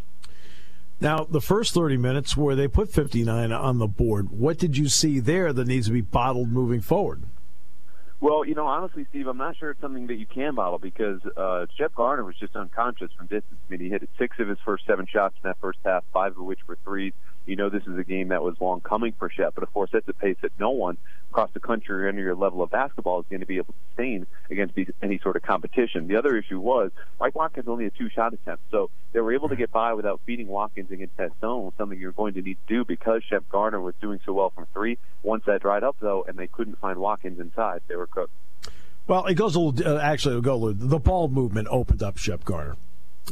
Now, 1.00 1.24
the 1.24 1.42
first 1.42 1.74
30 1.74 1.98
minutes 1.98 2.36
where 2.36 2.54
they 2.54 2.68
put 2.68 2.90
59 2.90 3.52
on 3.52 3.78
the 3.78 3.86
board, 3.86 4.30
what 4.30 4.58
did 4.58 4.78
you 4.78 4.88
see 4.88 5.20
there 5.20 5.52
that 5.52 5.66
needs 5.66 5.86
to 5.88 5.92
be 5.92 6.00
bottled 6.00 6.50
moving 6.50 6.80
forward? 6.80 7.22
Well, 8.18 8.46
you 8.46 8.54
know, 8.54 8.66
honestly, 8.66 9.06
Steve, 9.10 9.26
I'm 9.26 9.36
not 9.36 9.58
sure 9.58 9.70
it's 9.70 9.80
something 9.80 10.06
that 10.06 10.14
you 10.14 10.24
can 10.24 10.54
bottle 10.54 10.78
because 10.78 11.20
uh, 11.36 11.66
Shep 11.76 11.94
Garner 11.94 12.24
was 12.24 12.34
just 12.36 12.56
unconscious 12.56 13.10
from 13.12 13.26
distance. 13.26 13.60
I 13.68 13.70
mean, 13.70 13.80
he 13.80 13.90
hit 13.90 14.08
six 14.18 14.38
of 14.38 14.48
his 14.48 14.58
first 14.64 14.86
seven 14.86 15.06
shots 15.06 15.34
in 15.42 15.48
that 15.48 15.58
first 15.60 15.78
half, 15.84 16.02
five 16.14 16.32
of 16.32 16.38
which 16.38 16.60
were 16.66 16.78
threes 16.82 17.12
you 17.46 17.56
know 17.56 17.68
this 17.68 17.82
is 17.86 17.98
a 17.98 18.04
game 18.04 18.28
that 18.28 18.42
was 18.42 18.56
long 18.60 18.80
coming 18.80 19.12
for 19.18 19.30
Shep, 19.30 19.54
but 19.54 19.62
of 19.62 19.72
course 19.72 19.90
that's 19.92 20.08
a 20.08 20.12
pace 20.12 20.36
that 20.42 20.52
no 20.58 20.70
one 20.70 20.96
across 21.30 21.50
the 21.52 21.60
country 21.60 22.04
or 22.04 22.08
any 22.08 22.22
your 22.22 22.34
level 22.34 22.62
of 22.62 22.70
basketball 22.70 23.20
is 23.20 23.26
going 23.28 23.40
to 23.40 23.46
be 23.46 23.56
able 23.56 23.72
to 23.72 23.78
sustain 23.90 24.26
against 24.50 24.74
any 25.02 25.18
sort 25.18 25.36
of 25.36 25.42
competition. 25.42 26.08
The 26.08 26.16
other 26.16 26.36
issue 26.36 26.58
was 26.58 26.90
Mike 27.20 27.34
Watkins 27.34 27.68
only 27.68 27.86
a 27.86 27.90
two 27.90 28.08
shot 28.08 28.32
attempt, 28.32 28.62
so 28.70 28.90
they 29.12 29.20
were 29.20 29.34
able 29.34 29.48
to 29.48 29.56
get 29.56 29.70
by 29.70 29.94
without 29.94 30.20
feeding 30.26 30.48
Watkins 30.48 30.90
against 30.90 31.16
that 31.18 31.32
zone, 31.40 31.72
something 31.78 31.98
you're 31.98 32.12
going 32.12 32.34
to 32.34 32.42
need 32.42 32.58
to 32.66 32.74
do 32.74 32.84
because 32.84 33.22
Shep 33.28 33.48
Garner 33.48 33.80
was 33.80 33.94
doing 34.00 34.20
so 34.24 34.32
well 34.32 34.50
from 34.50 34.66
three. 34.72 34.98
Once 35.22 35.44
that 35.46 35.62
dried 35.62 35.84
up 35.84 35.96
though, 36.00 36.24
and 36.26 36.38
they 36.38 36.46
couldn't 36.46 36.78
find 36.78 36.98
Watkins 36.98 37.38
inside, 37.38 37.82
they 37.88 37.96
were 37.96 38.06
cooked. 38.06 38.32
Well, 39.06 39.26
it 39.26 39.34
goes 39.34 39.54
a 39.54 39.60
little. 39.60 39.96
Uh, 39.96 40.00
actually, 40.00 40.36
it'll 40.36 40.72
go. 40.72 40.72
The 40.72 40.98
ball 40.98 41.28
movement 41.28 41.68
opened 41.70 42.02
up 42.02 42.18
Shep 42.18 42.44
Garner. 42.44 42.76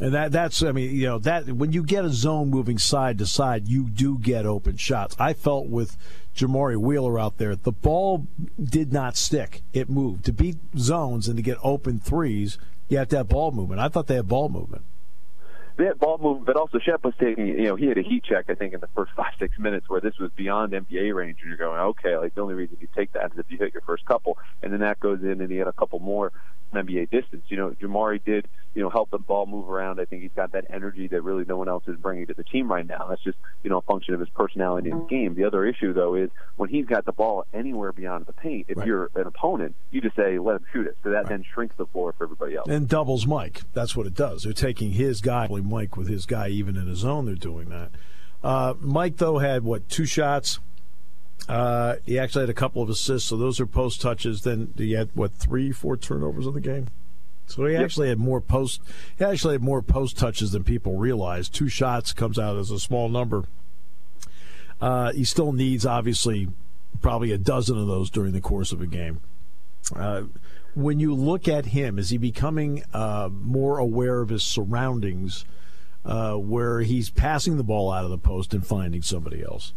And 0.01 0.13
that 0.13 0.31
that's 0.31 0.61
I 0.61 0.71
mean, 0.71 0.93
you 0.93 1.07
know, 1.07 1.19
that 1.19 1.47
when 1.47 1.71
you 1.71 1.83
get 1.83 2.03
a 2.03 2.09
zone 2.09 2.49
moving 2.49 2.77
side 2.77 3.17
to 3.19 3.25
side, 3.25 3.67
you 3.67 3.89
do 3.89 4.19
get 4.19 4.45
open 4.45 4.75
shots. 4.75 5.15
I 5.17 5.33
felt 5.33 5.67
with 5.67 5.95
Jamari 6.35 6.75
Wheeler 6.75 7.17
out 7.17 7.37
there, 7.37 7.55
the 7.55 7.71
ball 7.71 8.27
did 8.61 8.91
not 8.91 9.15
stick. 9.15 9.61
It 9.71 9.89
moved. 9.89 10.25
To 10.25 10.33
beat 10.33 10.57
zones 10.77 11.29
and 11.29 11.37
to 11.37 11.41
get 11.41 11.57
open 11.63 11.99
threes, 11.99 12.57
you 12.89 12.97
have 12.97 13.07
to 13.09 13.17
have 13.17 13.29
ball 13.29 13.51
movement. 13.51 13.79
I 13.79 13.87
thought 13.87 14.07
they 14.07 14.15
had 14.15 14.27
ball 14.27 14.49
movement 14.49 14.83
they 15.77 15.85
had 15.85 15.99
ball 15.99 16.17
movement, 16.17 16.45
but 16.45 16.55
also 16.55 16.79
Shep 16.79 17.03
was 17.03 17.13
taking, 17.19 17.47
you 17.47 17.63
know, 17.63 17.75
he 17.75 17.87
had 17.87 17.97
a 17.97 18.01
heat 18.01 18.23
check, 18.23 18.45
I 18.47 18.55
think, 18.55 18.73
in 18.73 18.79
the 18.79 18.87
first 18.95 19.11
five, 19.15 19.33
six 19.39 19.57
minutes 19.59 19.89
where 19.89 20.01
this 20.01 20.17
was 20.19 20.31
beyond 20.35 20.73
NBA 20.73 21.13
range. 21.13 21.39
And 21.41 21.49
you're 21.49 21.57
going, 21.57 21.79
okay, 21.79 22.17
like 22.17 22.33
the 22.35 22.41
only 22.41 22.53
reason 22.53 22.77
you 22.79 22.87
take 22.95 23.11
that 23.13 23.33
is 23.33 23.39
if 23.39 23.45
you 23.49 23.57
hit 23.57 23.73
your 23.73 23.81
first 23.81 24.05
couple. 24.05 24.37
And 24.61 24.71
then 24.71 24.79
that 24.81 24.99
goes 24.99 25.21
in 25.21 25.41
and 25.41 25.51
he 25.51 25.57
had 25.57 25.67
a 25.67 25.73
couple 25.73 25.99
more 25.99 26.31
NBA 26.75 27.09
distance. 27.09 27.43
You 27.47 27.57
know, 27.57 27.69
Jamari 27.71 28.23
did, 28.23 28.47
you 28.73 28.81
know, 28.81 28.89
help 28.89 29.11
the 29.11 29.17
ball 29.17 29.45
move 29.45 29.69
around. 29.69 29.99
I 29.99 30.05
think 30.05 30.21
he's 30.21 30.31
got 30.35 30.51
that 30.53 30.65
energy 30.69 31.07
that 31.07 31.21
really 31.21 31.45
no 31.45 31.57
one 31.57 31.69
else 31.69 31.83
is 31.87 31.97
bringing 31.97 32.27
to 32.27 32.33
the 32.33 32.43
team 32.43 32.71
right 32.71 32.85
now. 32.85 33.07
That's 33.09 33.23
just, 33.23 33.37
you 33.63 33.69
know, 33.69 33.77
a 33.77 33.81
function 33.81 34.13
of 34.13 34.19
his 34.19 34.29
personality 34.29 34.89
in 34.89 34.99
the 34.99 35.05
game. 35.05 35.35
The 35.35 35.45
other 35.45 35.65
issue, 35.65 35.93
though, 35.93 36.15
is 36.15 36.29
when 36.55 36.69
he's 36.69 36.85
got 36.85 37.05
the 37.05 37.11
ball 37.11 37.45
anywhere 37.53 37.91
beyond 37.91 38.25
the 38.25 38.33
paint, 38.33 38.67
if 38.69 38.77
right. 38.77 38.87
you're 38.87 39.09
an 39.15 39.27
opponent, 39.27 39.75
you 39.91 40.01
just 40.01 40.15
say, 40.15 40.39
let 40.39 40.57
him 40.57 40.65
shoot 40.71 40.87
it. 40.87 40.97
So 41.03 41.09
that 41.09 41.15
right. 41.17 41.29
then 41.29 41.45
shrinks 41.53 41.75
the 41.77 41.85
floor 41.85 42.13
for 42.17 42.25
everybody 42.25 42.55
else. 42.55 42.67
And 42.69 42.87
doubles 42.87 43.25
Mike. 43.25 43.61
That's 43.73 43.95
what 43.95 44.07
it 44.07 44.13
does. 44.13 44.43
They're 44.43 44.53
taking 44.53 44.91
his 44.91 45.21
guy, 45.21 45.47
Mike, 45.47 45.97
with 45.97 46.07
his 46.07 46.25
guy, 46.25 46.49
even 46.49 46.75
in 46.77 46.87
his 46.87 46.99
zone, 46.99 47.25
they're 47.25 47.35
doing 47.35 47.69
that. 47.69 47.91
Uh, 48.43 48.75
Mike, 48.79 49.17
though, 49.17 49.39
had, 49.39 49.63
what, 49.63 49.89
two 49.89 50.05
shots? 50.05 50.59
Uh, 51.47 51.95
he 52.05 52.17
actually 52.17 52.41
had 52.41 52.49
a 52.49 52.55
couple 52.55 52.81
of 52.81 52.89
assists, 52.89 53.29
so 53.29 53.37
those 53.37 53.59
are 53.59 53.67
post 53.67 54.01
touches. 54.01 54.41
Then 54.41 54.73
he 54.77 54.93
had 54.93 55.09
what 55.13 55.33
three, 55.33 55.71
four 55.71 55.95
turnovers 55.97 56.47
in 56.47 56.53
the 56.53 56.61
game. 56.61 56.87
So 57.47 57.65
he 57.65 57.75
actually 57.75 58.09
had 58.09 58.17
more 58.17 58.41
post. 58.41 58.81
He 59.17 59.23
actually 59.23 59.53
had 59.53 59.61
more 59.61 59.83
post 59.83 60.17
touches 60.17 60.51
than 60.51 60.63
people 60.63 60.97
realize. 60.97 61.47
Two 61.47 61.69
shots 61.69 62.11
comes 62.11 62.39
out 62.39 62.57
as 62.57 62.71
a 62.71 62.79
small 62.79 63.07
number. 63.07 63.45
Uh, 64.81 65.11
he 65.13 65.23
still 65.23 65.51
needs 65.51 65.85
obviously 65.85 66.47
probably 67.01 67.31
a 67.31 67.37
dozen 67.37 67.77
of 67.77 67.87
those 67.87 68.09
during 68.09 68.33
the 68.33 68.41
course 68.41 68.71
of 68.71 68.81
a 68.81 68.87
game. 68.87 69.21
Uh, 69.95 70.23
when 70.73 70.99
you 70.99 71.13
look 71.13 71.47
at 71.47 71.67
him, 71.67 71.99
is 71.99 72.09
he 72.09 72.17
becoming 72.17 72.83
uh, 72.93 73.29
more 73.31 73.77
aware 73.77 74.21
of 74.21 74.29
his 74.29 74.43
surroundings, 74.43 75.45
uh, 76.03 76.33
where 76.33 76.81
he's 76.81 77.09
passing 77.09 77.57
the 77.57 77.63
ball 77.63 77.91
out 77.91 78.03
of 78.03 78.09
the 78.09 78.17
post 78.17 78.53
and 78.53 78.65
finding 78.65 79.01
somebody 79.01 79.43
else? 79.43 79.73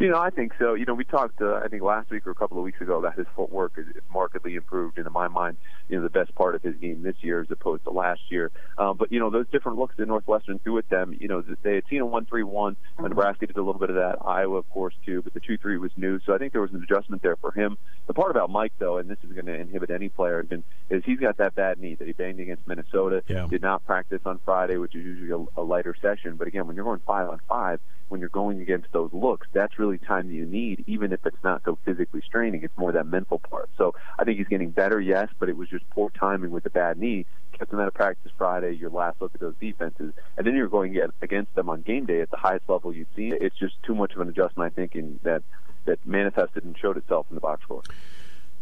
You 0.00 0.08
know, 0.08 0.18
I 0.18 0.30
think 0.30 0.54
so. 0.58 0.72
You 0.72 0.86
know, 0.86 0.94
we 0.94 1.04
talked, 1.04 1.42
uh, 1.42 1.60
I 1.62 1.68
think 1.68 1.82
last 1.82 2.08
week 2.08 2.26
or 2.26 2.30
a 2.30 2.34
couple 2.34 2.56
of 2.56 2.64
weeks 2.64 2.80
ago 2.80 2.98
about 2.98 3.18
his 3.18 3.26
footwork 3.36 3.74
is 3.76 3.84
markedly 4.10 4.54
improved. 4.54 4.96
And 4.96 5.06
in 5.06 5.12
my 5.12 5.28
mind, 5.28 5.58
you 5.90 5.98
know, 5.98 6.02
the 6.02 6.08
best 6.08 6.34
part 6.34 6.54
of 6.54 6.62
his 6.62 6.74
game 6.76 7.02
this 7.02 7.16
year 7.20 7.42
as 7.42 7.50
opposed 7.50 7.84
to 7.84 7.90
last 7.90 8.22
year. 8.30 8.50
Um, 8.78 8.96
but, 8.96 9.12
you 9.12 9.20
know, 9.20 9.28
those 9.28 9.44
different 9.52 9.76
looks 9.76 9.94
that 9.98 10.08
Northwestern 10.08 10.58
threw 10.60 10.78
at 10.78 10.88
them, 10.88 11.14
you 11.20 11.28
know, 11.28 11.44
they 11.62 11.74
had 11.74 11.84
seen 11.90 12.00
a 12.00 12.06
1 12.06 12.24
3 12.24 12.42
1. 12.44 12.76
Nebraska 12.98 13.46
did 13.46 13.58
a 13.58 13.62
little 13.62 13.78
bit 13.78 13.90
of 13.90 13.96
that. 13.96 14.16
Iowa, 14.24 14.56
of 14.56 14.70
course, 14.70 14.94
too. 15.04 15.20
But 15.20 15.34
the 15.34 15.40
2 15.40 15.58
3 15.58 15.76
was 15.76 15.90
new. 15.98 16.18
So 16.24 16.34
I 16.34 16.38
think 16.38 16.52
there 16.52 16.62
was 16.62 16.72
an 16.72 16.82
adjustment 16.82 17.20
there 17.20 17.36
for 17.36 17.52
him. 17.52 17.76
The 18.06 18.14
part 18.14 18.30
about 18.30 18.48
Mike, 18.48 18.72
though, 18.78 18.96
and 18.96 19.06
this 19.06 19.18
is 19.22 19.32
going 19.34 19.46
to 19.46 19.54
inhibit 19.54 19.90
any 19.90 20.08
player, 20.08 20.46
is 20.88 21.02
he's 21.04 21.20
got 21.20 21.36
that 21.36 21.54
bad 21.54 21.78
knee 21.78 21.96
that 21.96 22.06
he 22.06 22.14
banged 22.14 22.40
against 22.40 22.66
Minnesota. 22.66 23.22
Yeah. 23.28 23.46
Did 23.50 23.60
not 23.60 23.84
practice 23.84 24.22
on 24.24 24.40
Friday, 24.46 24.78
which 24.78 24.94
is 24.94 25.04
usually 25.04 25.30
a, 25.30 25.60
a 25.60 25.62
lighter 25.62 25.94
session. 26.00 26.36
But 26.36 26.48
again, 26.48 26.66
when 26.66 26.74
you're 26.74 26.86
going 26.86 27.02
five 27.06 27.28
on 27.28 27.38
five, 27.46 27.80
when 28.10 28.20
you're 28.20 28.28
going 28.28 28.60
against 28.60 28.88
those 28.92 29.10
looks, 29.12 29.46
that's 29.52 29.78
really 29.78 29.89
time 29.98 30.28
that 30.28 30.34
you 30.34 30.46
need, 30.46 30.84
even 30.86 31.12
if 31.12 31.24
it's 31.24 31.42
not 31.44 31.62
so 31.64 31.78
physically 31.84 32.22
straining. 32.26 32.62
It's 32.62 32.76
more 32.76 32.92
that 32.92 33.06
mental 33.06 33.38
part. 33.38 33.70
So 33.76 33.94
I 34.18 34.24
think 34.24 34.38
he's 34.38 34.48
getting 34.48 34.70
better, 34.70 35.00
yes, 35.00 35.28
but 35.38 35.48
it 35.48 35.56
was 35.56 35.68
just 35.68 35.88
poor 35.90 36.10
timing 36.10 36.50
with 36.50 36.64
the 36.64 36.70
bad 36.70 36.98
knee 36.98 37.26
Gets 37.58 37.72
them 37.72 37.80
out 37.80 37.88
of 37.88 37.94
practice 37.94 38.32
Friday, 38.38 38.72
your 38.72 38.88
last 38.88 39.20
look 39.20 39.34
at 39.34 39.40
those 39.40 39.54
defenses, 39.60 40.14
and 40.38 40.46
then 40.46 40.54
you're 40.54 40.68
going 40.68 40.98
against 41.20 41.54
them 41.54 41.68
on 41.68 41.82
game 41.82 42.06
day 42.06 42.22
at 42.22 42.30
the 42.30 42.36
highest 42.36 42.66
level 42.68 42.90
you've 42.90 43.08
seen. 43.14 43.34
It's 43.38 43.58
just 43.58 43.74
too 43.82 43.94
much 43.94 44.14
of 44.14 44.20
an 44.20 44.28
adjustment, 44.28 44.72
I 44.72 44.74
think, 44.74 44.94
in 44.94 45.20
that 45.24 45.42
that 45.84 45.98
manifested 46.06 46.64
and 46.64 46.76
showed 46.78 46.96
itself 46.96 47.26
in 47.28 47.34
the 47.34 47.40
box 47.40 47.62
score. 47.62 47.82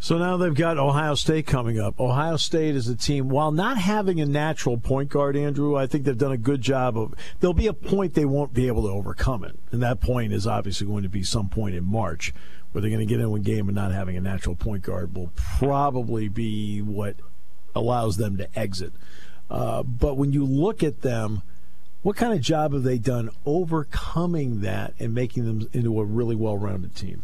So 0.01 0.17
now 0.17 0.37
they've 0.37 0.55
got 0.55 0.79
Ohio 0.79 1.17
State 1.17 1.47
coming 1.47 1.81
up. 1.81 1.99
Ohio 1.99 2.37
State 2.37 2.77
is 2.77 2.89
a 2.89 2.95
team, 2.95 3.29
while 3.29 3.51
not 3.51 3.79
having 3.79 4.21
a 4.21 4.27
natural 4.27 4.79
point 4.79 5.09
guard, 5.09 5.37
Andrew, 5.37 5.77
I 5.77 5.89
think 5.89 6.05
they've 6.05 6.17
done 6.17 6.33
a 6.33 6.39
good 6.39 6.63
job 6.63 6.97
of. 6.97 7.15
There'll 7.41 7.53
be 7.53 7.67
a 7.67 7.73
point 7.73 8.15
they 8.15 8.25
won't 8.25 8.55
be 8.55 8.69
able 8.69 8.83
to 8.83 8.91
overcome 8.91 9.43
it, 9.43 9.59
and 9.73 9.83
that 9.83 10.01
point 10.01 10.33
is 10.33 10.47
obviously 10.47 10.87
going 10.87 11.03
to 11.03 11.09
be 11.09 11.25
some 11.25 11.49
point 11.49 11.75
in 11.75 11.85
March 11.85 12.33
where 12.71 12.83
they're 12.83 12.91
going 12.91 13.07
to 13.07 13.13
get 13.13 13.21
in 13.21 13.31
one 13.31 13.43
game 13.43 13.69
and 13.69 13.75
not 13.75 13.93
having 13.93 14.17
a 14.17 14.21
natural 14.21 14.55
point 14.55 14.83
guard 14.83 15.17
will 15.17 15.33
probably 15.35 16.29
be 16.29 16.81
what 16.81 17.17
allows 17.75 18.19
them 18.19 18.37
to 18.37 18.59
exit. 18.59 18.93
Uh, 19.51 19.83
but 19.83 20.17
when 20.17 20.33
you 20.33 20.45
look 20.45 20.83
at 20.83 21.01
them, 21.01 21.43
what 22.03 22.17
kind 22.17 22.33
of 22.33 22.41
job 22.41 22.73
have 22.73 22.83
they 22.83 22.99
done 22.99 23.31
overcoming 23.47 24.61
that 24.61 24.95
and 24.99 25.15
making 25.15 25.45
them 25.47 25.69
into 25.73 25.99
a 25.99 26.05
really 26.05 26.37
well-rounded 26.37 26.95
team? 26.95 27.23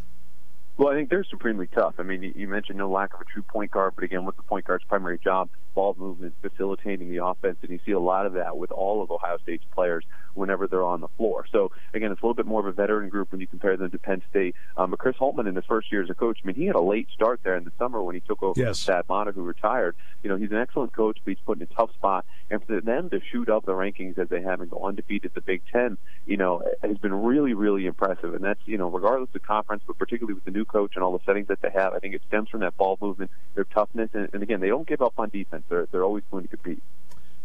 Well, 0.77 0.89
I 0.89 0.97
think 0.97 1.09
they're 1.09 1.25
supremely 1.25 1.69
tough. 1.69 1.95
I 1.99 2.03
mean, 2.03 2.33
you 2.35 2.49
mentioned 2.49 2.79
no 2.79 2.91
lack 2.91 3.15
of 3.15 3.21
a 3.21 3.25
true 3.25 3.43
point 3.43 3.71
guard, 3.71 3.93
but 3.95 4.03
again, 4.03 4.25
what's 4.25 4.37
the 4.37 4.43
point 4.43 4.65
guard's 4.65 4.85
primary 4.85 5.19
job? 5.19 5.49
Ball 5.73 5.95
movement, 5.99 6.35
facilitating 6.43 7.11
the 7.11 7.25
offense, 7.25 7.59
and 7.63 7.71
you 7.71 7.79
see 7.87 7.93
a 7.93 8.01
lot 8.01 8.27
of 8.27 8.35
that 8.35 8.57
with 8.57 8.73
all 8.73 9.03
of 9.03 9.11
Ohio 9.11 9.39
State's 9.39 9.65
players 9.73 10.05
whenever 10.35 10.67
they're 10.67 10.85
on 10.85 11.01
the 11.01 11.09
floor. 11.17 11.47
So 11.51 11.71
again, 11.95 12.11
it's 12.11 12.21
a 12.21 12.25
little 12.25 12.35
bit 12.35 12.47
more 12.47 12.61
of 12.61 12.67
a 12.67 12.73
veteran 12.73 13.09
group 13.09 13.31
when 13.31 13.41
you 13.41 13.47
compare 13.47 13.77
them 13.77 13.91
to 13.91 13.99
Penn 13.99 14.23
State. 14.31 14.55
Um, 14.77 14.91
but 14.91 14.99
Chris 14.99 15.17
Holtmann 15.17 15.49
in 15.49 15.55
his 15.55 15.65
first 15.65 15.91
year 15.93 16.03
as 16.03 16.11
a 16.11 16.15
coach, 16.15 16.39
I 16.43 16.47
mean, 16.47 16.57
he 16.57 16.67
had 16.67 16.77
a 16.77 16.81
late 16.81 17.09
start 17.13 17.41
there 17.45 17.57
in 17.57 17.65
the 17.65 17.73
summer 17.79 18.03
when 18.03 18.15
he 18.15 18.21
took 18.21 18.43
over 18.43 18.61
yes. 18.61 18.85
from 18.85 19.03
Thad 19.05 19.35
who 19.35 19.43
retired. 19.43 19.97
You 20.23 20.31
know, 20.31 20.37
he's 20.37 20.51
an 20.51 20.59
excellent 20.59 20.93
coach, 20.93 21.19
but 21.25 21.31
he's 21.31 21.45
put 21.45 21.59
in 21.59 21.63
a 21.63 21.75
tough 21.75 21.93
spot. 21.95 22.25
And 22.51 22.65
for 22.65 22.81
them 22.81 23.11
to 23.11 23.21
shoot 23.33 23.49
up 23.49 23.65
the 23.65 23.73
rankings 23.73 24.19
as 24.19 24.29
they 24.29 24.43
have 24.43 24.61
and 24.61 24.71
go 24.71 24.87
undefeated 24.87 25.33
the 25.35 25.41
Big 25.41 25.63
Ten, 25.73 25.99
you 26.27 26.37
know, 26.37 26.63
has 26.83 26.99
been 26.99 27.15
really, 27.15 27.55
really 27.55 27.87
impressive. 27.87 28.35
And 28.35 28.45
that's, 28.45 28.61
you 28.65 28.79
know, 28.79 28.89
regardless 28.89 29.31
of 29.35 29.43
conference, 29.43 29.83
but 29.87 29.99
particularly 29.99 30.35
with 30.35 30.45
the 30.45 30.51
new 30.51 30.64
coach 30.65 30.93
and 30.95 31.05
all 31.05 31.13
the 31.13 31.25
settings 31.25 31.49
that 31.49 31.61
they 31.63 31.71
have, 31.71 31.93
I 31.93 31.99
think 31.99 32.15
it 32.15 32.23
stems 32.29 32.49
from 32.49 32.61
that 32.61 32.77
ball 32.77 32.99
movement, 33.01 33.31
their 33.55 33.65
toughness, 33.65 34.11
and, 34.13 34.29
and 34.33 34.43
again, 34.43 34.61
they 34.61 34.69
don't 34.69 34.87
give 34.87 35.03
up 35.03 35.15
on 35.19 35.31
defense. 35.31 35.65
They're 35.69 35.87
they're 35.91 36.05
always 36.05 36.25
going 36.31 36.45
to 36.45 36.49
compete. 36.49 36.83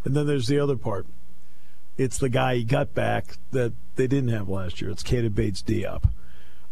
And 0.03 0.15
then 0.15 0.27
there's 0.27 0.47
the 0.47 0.59
other 0.59 0.77
part. 0.77 1.07
It's 1.97 2.17
the 2.17 2.29
guy 2.29 2.55
he 2.55 2.63
got 2.63 2.93
back 2.93 3.37
that 3.51 3.73
they 3.95 4.07
didn't 4.07 4.29
have 4.29 4.47
last 4.47 4.81
year. 4.81 4.89
It's 4.89 5.03
Keita 5.03 5.33
Bates 5.33 5.61
Diop. 5.61 6.03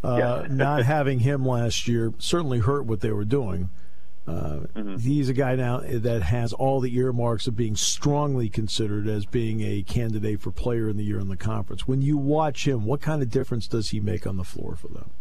Uh, 0.04 0.18
yeah. 0.18 0.48
not 0.50 0.84
having 0.84 1.20
him 1.20 1.46
last 1.46 1.88
year 1.88 2.14
certainly 2.18 2.60
hurt 2.60 2.86
what 2.86 3.02
they 3.02 3.12
were 3.12 3.26
doing. 3.26 3.70
Uh, 4.28 4.66
mm-hmm. 4.76 4.98
He's 4.98 5.30
a 5.30 5.34
guy 5.34 5.56
now 5.56 5.80
that 5.80 6.22
has 6.22 6.52
all 6.52 6.82
the 6.82 6.94
earmarks 6.98 7.48
of 7.48 7.56
being 7.56 7.78
strongly 7.78 8.50
considered 8.50 9.08
as 9.08 9.26
being 9.26 9.62
a 9.62 9.84
candidate 9.84 10.42
for 10.42 10.52
player 10.52 10.90
in 10.90 10.98
the 10.98 11.04
year 11.04 11.20
in 11.20 11.30
the 11.30 11.38
conference. 11.38 11.88
When 11.88 12.02
you 12.02 12.18
watch 12.18 12.68
him, 12.68 12.84
what 12.84 13.02
kind 13.02 13.22
of 13.22 13.30
difference 13.30 13.68
does 13.68 13.92
he 13.92 14.02
make 14.02 14.28
on 14.28 14.36
the 14.36 14.44
floor 14.44 14.76
for 14.76 14.90
them? 14.90 15.12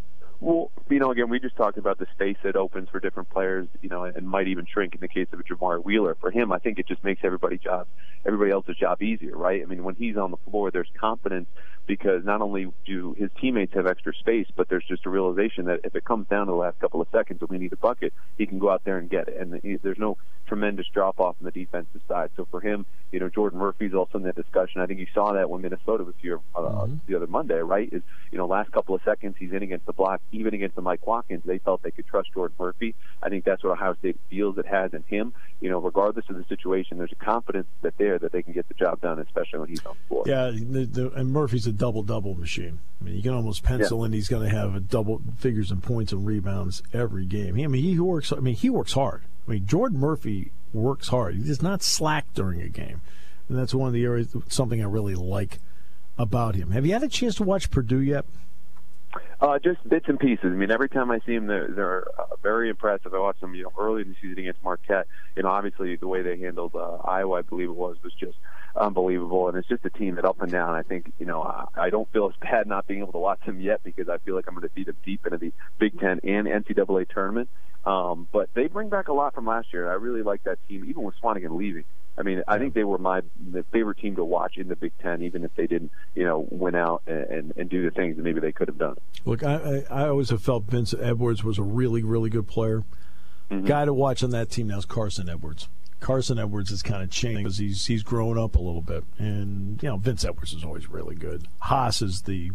Well, 0.40 0.70
you 0.90 0.98
know, 0.98 1.10
again, 1.10 1.30
we 1.30 1.40
just 1.40 1.56
talked 1.56 1.78
about 1.78 1.98
the 1.98 2.06
space 2.14 2.36
that 2.44 2.56
opens 2.56 2.88
for 2.90 3.00
different 3.00 3.30
players, 3.30 3.68
you 3.80 3.88
know, 3.88 4.04
and 4.04 4.28
might 4.28 4.48
even 4.48 4.66
shrink 4.66 4.94
in 4.94 5.00
the 5.00 5.08
case 5.08 5.28
of 5.32 5.40
a 5.40 5.42
Jamar 5.42 5.82
Wheeler. 5.82 6.14
For 6.20 6.30
him, 6.30 6.52
I 6.52 6.58
think 6.58 6.78
it 6.78 6.86
just 6.86 7.02
makes 7.02 7.22
everybody's 7.24 7.60
job, 7.60 7.86
everybody 8.24 8.50
else's 8.50 8.76
job 8.76 9.02
easier, 9.02 9.36
right? 9.36 9.62
I 9.62 9.64
mean, 9.64 9.82
when 9.82 9.94
he's 9.94 10.16
on 10.16 10.30
the 10.30 10.36
floor, 10.48 10.70
there's 10.70 10.90
confidence 10.98 11.48
because 11.86 12.24
not 12.24 12.42
only 12.42 12.66
do 12.84 13.14
his 13.18 13.30
teammates 13.40 13.72
have 13.74 13.86
extra 13.86 14.12
space, 14.14 14.46
but 14.56 14.68
there's 14.68 14.84
just 14.86 15.06
a 15.06 15.10
realization 15.10 15.66
that 15.66 15.80
if 15.84 15.94
it 15.94 16.04
comes 16.04 16.26
down 16.28 16.46
to 16.46 16.52
the 16.52 16.56
last 16.56 16.78
couple 16.80 17.00
of 17.00 17.08
seconds 17.12 17.40
and 17.40 17.48
we 17.48 17.58
need 17.58 17.72
a 17.72 17.76
bucket, 17.76 18.12
he 18.36 18.46
can 18.46 18.58
go 18.58 18.70
out 18.70 18.82
there 18.84 18.98
and 18.98 19.08
get 19.08 19.28
it. 19.28 19.36
And 19.38 19.80
there's 19.82 19.98
no 19.98 20.18
tremendous 20.46 20.86
drop 20.92 21.20
off 21.20 21.36
on 21.40 21.44
the 21.44 21.50
defensive 21.50 22.00
side. 22.08 22.30
So 22.36 22.46
for 22.50 22.60
him, 22.60 22.86
you 23.12 23.20
know, 23.20 23.28
Jordan 23.28 23.58
Murphy's 23.58 23.94
also 23.94 24.18
in 24.18 24.24
that 24.24 24.36
discussion. 24.36 24.80
I 24.80 24.86
think 24.86 25.00
you 25.00 25.06
saw 25.14 25.32
that 25.32 25.48
when 25.48 25.62
Minnesota 25.62 26.04
was 26.04 26.14
here 26.20 26.40
uh, 26.54 26.60
mm-hmm. 26.60 26.96
the 27.06 27.14
other 27.14 27.26
Monday, 27.26 27.58
right? 27.58 27.88
Is 27.92 28.02
you 28.30 28.38
know, 28.38 28.46
last 28.46 28.72
couple 28.72 28.94
of 28.94 29.00
seconds 29.04 29.36
he's 29.38 29.52
in 29.52 29.62
against 29.62 29.86
the 29.86 29.92
block, 29.92 30.20
even 30.32 30.54
against 30.54 30.76
the 30.76 30.82
Mike 30.82 31.06
Watkins, 31.06 31.42
they 31.44 31.58
felt 31.58 31.82
they 31.82 31.90
could 31.90 32.06
trust 32.06 32.28
Jordan 32.34 32.56
Murphy. 32.58 32.94
I 33.22 33.28
think 33.28 33.44
that's 33.44 33.62
what 33.62 33.72
Ohio 33.72 33.94
State 33.94 34.18
feels 34.28 34.58
it 34.58 34.66
has 34.66 34.92
in 34.92 35.04
him. 35.06 35.32
You 35.60 35.70
know, 35.70 35.78
regardless 35.78 36.24
of 36.28 36.36
the 36.36 36.44
situation, 36.44 36.98
there's 36.98 37.12
a 37.12 37.24
confidence 37.24 37.66
that 37.82 37.96
there 37.98 38.18
that 38.18 38.32
they 38.32 38.42
can 38.42 38.52
get 38.52 38.68
the 38.68 38.74
job 38.74 39.00
done, 39.00 39.18
especially 39.18 39.60
when 39.60 39.68
he's 39.68 39.84
on 39.86 39.96
the 40.02 40.08
floor. 40.08 40.24
Yeah, 40.26 40.50
the, 40.50 40.84
the, 40.84 41.10
and 41.12 41.30
Murphy's 41.30 41.66
a 41.66 41.72
double 41.72 42.02
double 42.02 42.34
machine. 42.34 42.80
I 43.00 43.04
mean, 43.04 43.16
you 43.16 43.22
can 43.22 43.34
almost 43.34 43.62
pencil 43.62 44.00
yeah. 44.00 44.06
in 44.06 44.12
he's 44.12 44.28
going 44.28 44.48
to 44.48 44.54
have 44.54 44.74
a 44.74 44.80
double 44.80 45.22
figures 45.38 45.70
in 45.70 45.80
points 45.80 46.12
and 46.12 46.26
rebounds 46.26 46.82
every 46.92 47.26
game. 47.26 47.54
He, 47.54 47.64
I 47.64 47.68
mean, 47.68 47.82
he 47.82 47.98
works. 47.98 48.32
I 48.32 48.36
mean, 48.36 48.54
he 48.54 48.70
works 48.70 48.92
hard. 48.92 49.22
I 49.46 49.52
mean, 49.52 49.66
Jordan 49.66 49.98
Murphy 49.98 50.50
works 50.72 51.08
hard. 51.08 51.36
He 51.36 51.44
does 51.44 51.62
not 51.62 51.82
slack 51.82 52.26
during 52.34 52.60
a 52.60 52.68
game, 52.68 53.00
and 53.48 53.58
that's 53.58 53.74
one 53.74 53.86
of 53.86 53.94
the 53.94 54.04
areas 54.04 54.34
something 54.48 54.82
I 54.82 54.86
really 54.86 55.14
like 55.14 55.60
about 56.18 56.54
him. 56.54 56.70
Have 56.70 56.86
you 56.86 56.92
had 56.92 57.02
a 57.02 57.08
chance 57.08 57.34
to 57.36 57.44
watch 57.44 57.70
Purdue 57.70 58.00
yet? 58.00 58.24
Uh, 59.40 59.58
just 59.58 59.86
bits 59.88 60.06
and 60.08 60.18
pieces. 60.18 60.44
I 60.44 60.48
mean, 60.48 60.70
every 60.70 60.88
time 60.88 61.10
I 61.10 61.18
see 61.26 61.34
them, 61.34 61.46
they're, 61.46 61.68
they're 61.68 62.04
uh, 62.18 62.36
very 62.42 62.70
impressive. 62.70 63.12
I 63.14 63.18
watched 63.18 63.40
them, 63.40 63.54
you 63.54 63.64
know, 63.64 63.72
early 63.78 64.02
in 64.02 64.08
the 64.08 64.14
season 64.20 64.38
against 64.38 64.62
Marquette. 64.62 65.06
You 65.36 65.42
know, 65.42 65.50
obviously 65.50 65.96
the 65.96 66.08
way 66.08 66.22
they 66.22 66.38
handled 66.38 66.74
uh, 66.74 66.96
Iowa, 67.04 67.38
I 67.38 67.42
believe 67.42 67.68
it 67.68 67.76
was, 67.76 67.96
was 68.02 68.12
just 68.18 68.36
unbelievable. 68.74 69.48
And 69.48 69.56
it's 69.56 69.68
just 69.68 69.84
a 69.84 69.90
team 69.90 70.16
that 70.16 70.24
up 70.24 70.40
and 70.40 70.50
down. 70.50 70.74
I 70.74 70.82
think, 70.82 71.12
you 71.18 71.26
know, 71.26 71.42
I, 71.42 71.66
I 71.76 71.90
don't 71.90 72.10
feel 72.12 72.26
as 72.26 72.34
bad 72.40 72.66
not 72.66 72.86
being 72.86 73.00
able 73.00 73.12
to 73.12 73.18
watch 73.18 73.40
them 73.44 73.60
yet 73.60 73.82
because 73.84 74.08
I 74.08 74.18
feel 74.18 74.34
like 74.34 74.46
I'm 74.48 74.54
going 74.54 74.68
to 74.68 74.74
see 74.74 74.84
them 74.84 74.96
deep 75.04 75.24
into 75.26 75.38
the 75.38 75.52
Big 75.78 75.98
Ten 76.00 76.20
and 76.24 76.46
NCAA 76.46 77.08
tournament. 77.08 77.48
Um, 77.84 78.26
but 78.32 78.48
they 78.54 78.66
bring 78.66 78.88
back 78.88 79.08
a 79.08 79.12
lot 79.12 79.34
from 79.34 79.46
last 79.46 79.72
year. 79.72 79.88
I 79.88 79.94
really 79.94 80.22
like 80.22 80.42
that 80.44 80.58
team, 80.68 80.84
even 80.88 81.02
with 81.02 81.14
Swanigan 81.22 81.56
leaving. 81.56 81.84
I 82.18 82.22
mean, 82.22 82.42
I 82.48 82.58
think 82.58 82.74
they 82.74 82.84
were 82.84 82.98
my 82.98 83.22
the 83.50 83.62
favorite 83.64 83.98
team 83.98 84.16
to 84.16 84.24
watch 84.24 84.56
in 84.56 84.68
the 84.68 84.76
Big 84.76 84.92
Ten, 85.02 85.22
even 85.22 85.44
if 85.44 85.54
they 85.54 85.66
didn't, 85.66 85.90
you 86.14 86.24
know, 86.24 86.46
win 86.50 86.74
out 86.74 87.02
and, 87.06 87.52
and, 87.56 87.68
do 87.68 87.82
the 87.82 87.90
things 87.90 88.16
that 88.16 88.22
maybe 88.22 88.40
they 88.40 88.52
could 88.52 88.68
have 88.68 88.78
done. 88.78 88.96
Look, 89.24 89.42
I, 89.42 89.84
I 89.90 90.08
always 90.08 90.30
have 90.30 90.42
felt 90.42 90.64
Vince 90.64 90.94
Edwards 90.98 91.44
was 91.44 91.58
a 91.58 91.62
really, 91.62 92.02
really 92.02 92.30
good 92.30 92.46
player. 92.46 92.84
Mm-hmm. 93.50 93.66
Guy 93.66 93.84
to 93.84 93.92
watch 93.92 94.22
on 94.22 94.30
that 94.30 94.50
team 94.50 94.68
now 94.68 94.78
is 94.78 94.86
Carson 94.86 95.28
Edwards. 95.28 95.68
Carson 96.00 96.38
Edwards 96.38 96.70
has 96.70 96.82
kind 96.82 97.02
of 97.02 97.10
changed 97.10 97.38
because 97.38 97.58
he's 97.58 97.86
he's 97.86 98.02
grown 98.02 98.38
up 98.38 98.56
a 98.56 98.60
little 98.60 98.82
bit, 98.82 99.04
and 99.18 99.82
you 99.82 99.88
know 99.88 99.96
Vince 99.96 100.24
Edwards 100.24 100.52
is 100.52 100.64
always 100.64 100.88
really 100.88 101.14
good. 101.14 101.46
Haas 101.60 102.02
is 102.02 102.22
the 102.22 102.52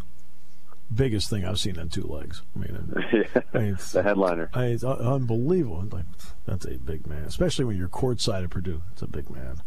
biggest 0.93 1.29
thing 1.29 1.45
I've 1.45 1.59
seen 1.59 1.79
on 1.79 1.89
two 1.89 2.03
legs. 2.03 2.41
I 2.55 2.59
mean, 2.59 2.93
yeah, 3.13 3.41
I 3.53 3.57
mean 3.57 3.77
the 3.93 4.03
headliner. 4.03 4.49
I 4.53 4.65
it's 4.65 4.83
unbelievable. 4.83 5.85
Like 5.91 6.05
that's 6.45 6.65
a 6.65 6.77
big 6.77 7.07
man, 7.07 7.23
especially 7.23 7.65
when 7.65 7.77
you're 7.77 7.89
courtside 7.89 8.43
at 8.43 8.49
Purdue. 8.49 8.81
It's 8.93 9.01
a 9.01 9.07
big 9.07 9.29
man. 9.29 9.61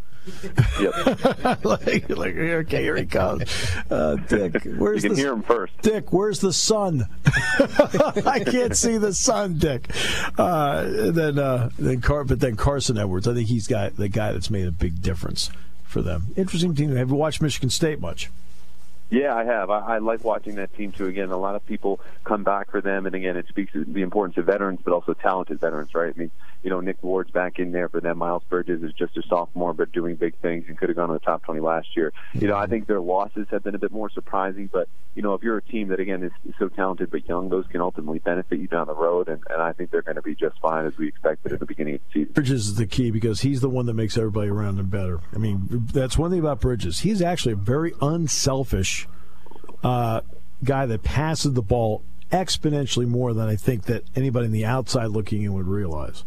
Yep. 0.80 1.64
like, 1.64 2.08
like, 2.08 2.37
okay, 2.37 2.82
here 2.82 2.96
he 2.96 3.04
comes. 3.04 3.42
Uh, 3.90 4.16
Dick, 4.16 4.64
where's 4.78 5.02
you 5.04 5.10
can 5.10 5.16
the, 5.16 5.22
hear 5.22 5.32
him 5.32 5.42
first. 5.42 5.74
Dick, 5.82 6.12
where's 6.12 6.40
the 6.40 6.52
sun? 6.52 7.06
I 7.26 8.42
can't 8.46 8.76
see 8.76 8.96
the 8.96 9.12
sun, 9.12 9.58
Dick. 9.58 9.90
Uh, 10.38 11.10
then, 11.10 11.38
uh, 11.38 11.68
then 11.78 12.00
Car- 12.00 12.24
but 12.24 12.40
then 12.40 12.56
Carson 12.56 12.96
Edwards. 12.96 13.28
I 13.28 13.34
think 13.34 13.48
he's 13.48 13.66
got 13.66 13.96
the 13.96 14.08
guy 14.08 14.32
that's 14.32 14.50
made 14.50 14.66
a 14.66 14.72
big 14.72 15.02
difference 15.02 15.50
for 15.84 16.00
them. 16.00 16.28
Interesting 16.37 16.74
team. 16.74 16.94
Have 16.96 17.10
you 17.10 17.16
watched 17.16 17.42
Michigan 17.42 17.70
State 17.70 18.00
much? 18.00 18.30
Yeah, 19.10 19.34
I 19.34 19.44
have. 19.44 19.70
I, 19.70 19.78
I 19.80 19.98
like 19.98 20.24
watching 20.24 20.56
that 20.56 20.74
team 20.74 20.92
too. 20.92 21.06
Again, 21.06 21.30
a 21.30 21.36
lot 21.36 21.54
of 21.54 21.64
people 21.66 22.00
come 22.24 22.42
back 22.42 22.70
for 22.70 22.80
them, 22.80 23.06
and 23.06 23.14
again, 23.14 23.36
it 23.36 23.46
speaks 23.48 23.72
to 23.72 23.84
the 23.84 24.02
importance 24.02 24.38
of 24.38 24.46
veterans, 24.46 24.80
but 24.82 24.92
also 24.92 25.14
talented 25.14 25.60
veterans, 25.60 25.94
right? 25.94 26.12
I 26.14 26.18
mean, 26.18 26.30
you 26.62 26.70
know, 26.70 26.80
Nick 26.80 27.02
Ward's 27.02 27.30
back 27.30 27.58
in 27.58 27.72
there 27.72 27.88
for 27.88 28.00
them. 28.00 28.18
Miles 28.18 28.42
Bridges 28.48 28.82
is 28.82 28.92
just 28.94 29.16
a 29.16 29.22
sophomore, 29.28 29.74
but 29.74 29.92
doing 29.92 30.16
big 30.16 30.36
things 30.38 30.64
and 30.68 30.78
could 30.78 30.88
have 30.88 30.96
gone 30.96 31.08
to 31.08 31.14
the 31.14 31.20
top 31.20 31.42
20 31.42 31.60
last 31.60 31.88
year. 31.96 32.12
You 32.32 32.48
know, 32.48 32.56
I 32.56 32.66
think 32.66 32.86
their 32.86 33.00
losses 33.00 33.46
have 33.50 33.62
been 33.62 33.74
a 33.74 33.78
bit 33.78 33.92
more 33.92 34.10
surprising, 34.10 34.68
but 34.72 34.88
you 35.14 35.22
know, 35.22 35.34
if 35.34 35.42
you're 35.42 35.58
a 35.58 35.62
team 35.62 35.88
that 35.88 36.00
again 36.00 36.22
is, 36.22 36.32
is 36.48 36.54
so 36.58 36.68
talented 36.68 37.10
but 37.10 37.28
young, 37.28 37.48
those 37.48 37.66
can 37.68 37.80
ultimately 37.80 38.18
benefit 38.18 38.58
you 38.58 38.66
down 38.66 38.86
the 38.86 38.94
road, 38.94 39.28
and, 39.28 39.42
and 39.50 39.62
I 39.62 39.72
think 39.72 39.90
they're 39.90 40.02
going 40.02 40.16
to 40.16 40.22
be 40.22 40.34
just 40.34 40.58
fine 40.60 40.86
as 40.86 40.96
we 40.96 41.06
expected 41.06 41.52
at 41.52 41.60
the 41.60 41.66
beginning 41.66 41.96
of 41.96 42.00
the 42.06 42.20
season. 42.20 42.32
Bridges 42.32 42.68
is 42.68 42.74
the 42.76 42.86
key 42.86 43.10
because 43.10 43.42
he's 43.42 43.60
the 43.60 43.68
one 43.68 43.86
that 43.86 43.94
makes 43.94 44.16
everybody 44.16 44.48
around 44.48 44.78
him 44.78 44.86
better. 44.86 45.20
I 45.32 45.38
mean, 45.38 45.68
that's 45.70 46.18
one 46.18 46.30
thing 46.30 46.40
about 46.40 46.60
Bridges. 46.60 47.00
He's 47.00 47.22
actually 47.22 47.52
a 47.52 47.56
very 47.56 47.92
unselfish 48.00 49.03
uh, 49.85 50.23
guy 50.64 50.87
that 50.87 51.03
passes 51.03 51.53
the 51.53 51.62
ball 51.62 52.03
exponentially 52.33 53.07
more 53.07 53.33
than 53.33 53.49
I 53.49 53.55
think 53.55 53.85
that 53.85 54.03
anybody 54.16 54.47
on 54.47 54.53
the 54.53 54.64
outside 54.64 55.07
looking 55.07 55.42
in 55.42 55.53
would 55.53 55.68
realize. 55.68 56.25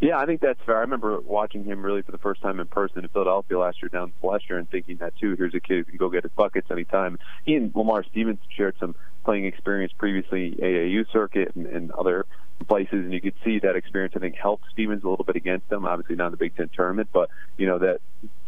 Yeah, 0.00 0.18
I 0.18 0.24
think 0.24 0.40
that's 0.40 0.60
fair. 0.64 0.78
I 0.78 0.80
remember 0.80 1.20
watching 1.20 1.64
him 1.64 1.84
really 1.84 2.00
for 2.00 2.12
the 2.12 2.18
first 2.18 2.40
time 2.40 2.58
in 2.58 2.66
person 2.66 3.04
in 3.04 3.08
Philadelphia 3.08 3.58
last 3.58 3.82
year 3.82 3.90
down 3.90 4.04
in 4.04 4.12
Fletcher 4.20 4.56
and 4.56 4.70
thinking 4.70 4.96
that 4.98 5.14
too. 5.18 5.34
Here's 5.36 5.54
a 5.54 5.60
kid 5.60 5.78
who 5.78 5.84
can 5.84 5.96
go 5.98 6.08
get 6.08 6.22
his 6.22 6.32
buckets 6.32 6.70
anytime. 6.70 7.18
He 7.44 7.54
and 7.54 7.74
Lamar 7.74 8.02
Stevens 8.04 8.38
shared 8.56 8.76
some 8.80 8.94
playing 9.24 9.46
experience 9.46 9.92
previously, 9.96 10.52
AAU 10.52 11.10
circuit 11.12 11.54
and, 11.54 11.66
and 11.66 11.90
other 11.92 12.26
places, 12.66 13.04
and 13.04 13.12
you 13.12 13.20
could 13.20 13.34
see 13.44 13.58
that 13.58 13.76
experience. 13.76 14.14
I 14.16 14.20
think 14.20 14.36
helped 14.36 14.64
Stevens 14.70 15.02
a 15.04 15.08
little 15.08 15.24
bit 15.24 15.36
against 15.36 15.68
them. 15.68 15.84
Obviously 15.84 16.16
not 16.16 16.26
in 16.26 16.30
the 16.32 16.36
Big 16.36 16.56
Ten 16.56 16.70
tournament, 16.74 17.08
but 17.12 17.30
you 17.56 17.66
know 17.66 17.78
that 17.78 18.00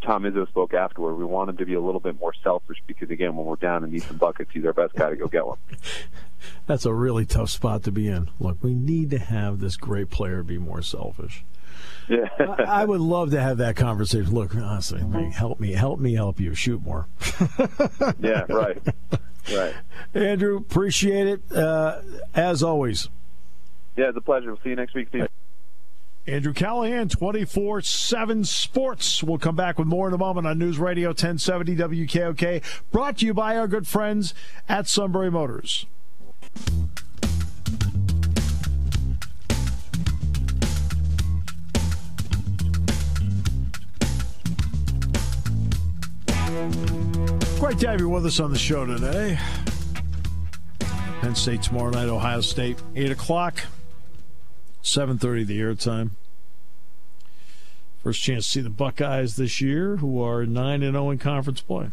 Tom 0.02 0.22
Izzo 0.22 0.48
spoke 0.48 0.74
afterward. 0.74 1.16
We 1.16 1.24
want 1.24 1.50
him 1.50 1.56
to 1.58 1.66
be 1.66 1.74
a 1.74 1.80
little 1.80 2.00
bit 2.00 2.18
more 2.20 2.32
selfish 2.42 2.82
because 2.86 3.10
again, 3.10 3.36
when 3.36 3.46
we're 3.46 3.56
down 3.56 3.82
and 3.82 3.92
need 3.92 4.02
some 4.02 4.16
buckets, 4.16 4.50
he's 4.52 4.64
our 4.64 4.72
best 4.72 4.94
guy 4.94 5.10
to 5.10 5.16
go 5.16 5.26
get 5.26 5.46
one. 5.46 5.58
That's 6.66 6.84
a 6.84 6.94
really 6.94 7.26
tough 7.26 7.50
spot 7.50 7.82
to 7.84 7.92
be 7.92 8.06
in. 8.06 8.30
Look, 8.38 8.62
we 8.62 8.74
need 8.74 9.10
to 9.10 9.18
have 9.18 9.60
this 9.60 9.76
great 9.76 10.10
player 10.10 10.42
be 10.42 10.58
more 10.58 10.82
selfish. 10.82 11.44
Yeah. 12.08 12.28
I, 12.38 12.82
I 12.82 12.84
would 12.84 13.00
love 13.00 13.30
to 13.32 13.40
have 13.40 13.58
that 13.58 13.76
conversation. 13.76 14.32
Look, 14.32 14.54
honestly, 14.54 15.00
mm-hmm. 15.00 15.12
man, 15.12 15.30
help 15.32 15.60
me, 15.60 15.72
help 15.72 15.98
me, 15.98 16.14
help 16.14 16.40
you. 16.40 16.54
Shoot 16.54 16.82
more. 16.82 17.08
yeah, 18.20 18.44
right. 18.48 18.78
Right. 19.54 19.74
Andrew, 20.14 20.56
appreciate 20.56 21.26
it. 21.26 21.52
Uh, 21.52 22.00
as 22.34 22.62
always. 22.62 23.08
Yeah, 23.96 24.08
it's 24.08 24.16
a 24.16 24.20
pleasure. 24.20 24.48
We'll 24.48 24.60
see 24.62 24.70
you 24.70 24.76
next 24.76 24.94
week, 24.94 25.08
Steve. 25.08 25.28
Andrew 26.26 26.52
Callahan, 26.52 27.08
24 27.08 27.82
7 27.82 28.44
Sports. 28.44 29.22
We'll 29.22 29.38
come 29.38 29.54
back 29.54 29.78
with 29.78 29.86
more 29.86 30.08
in 30.08 30.14
a 30.14 30.18
moment 30.18 30.46
on 30.46 30.58
News 30.58 30.76
Radio 30.78 31.10
1070 31.10 31.76
WKOK, 31.76 32.62
brought 32.90 33.18
to 33.18 33.26
you 33.26 33.32
by 33.32 33.56
our 33.56 33.68
good 33.68 33.86
friends 33.86 34.34
at 34.68 34.88
Sunbury 34.88 35.30
Motors. 35.30 35.86
Great 47.58 47.78
to 47.78 47.88
have 47.88 48.00
you 48.00 48.08
with 48.10 48.26
us 48.26 48.38
on 48.38 48.52
the 48.52 48.58
show 48.58 48.84
today. 48.84 49.38
Penn 51.22 51.34
State 51.34 51.62
tomorrow 51.62 51.88
night, 51.88 52.06
Ohio 52.06 52.42
State, 52.42 52.78
8 52.94 53.12
o'clock, 53.12 53.62
7.30 54.82 55.46
the 55.46 55.60
airtime. 55.60 56.10
First 58.02 58.22
chance 58.22 58.44
to 58.44 58.50
see 58.50 58.60
the 58.60 58.68
Buckeyes 58.68 59.36
this 59.36 59.62
year, 59.62 59.96
who 59.96 60.22
are 60.22 60.44
9 60.44 60.82
and 60.82 60.92
0 60.92 61.10
in 61.10 61.18
conference 61.18 61.62
play. 61.62 61.88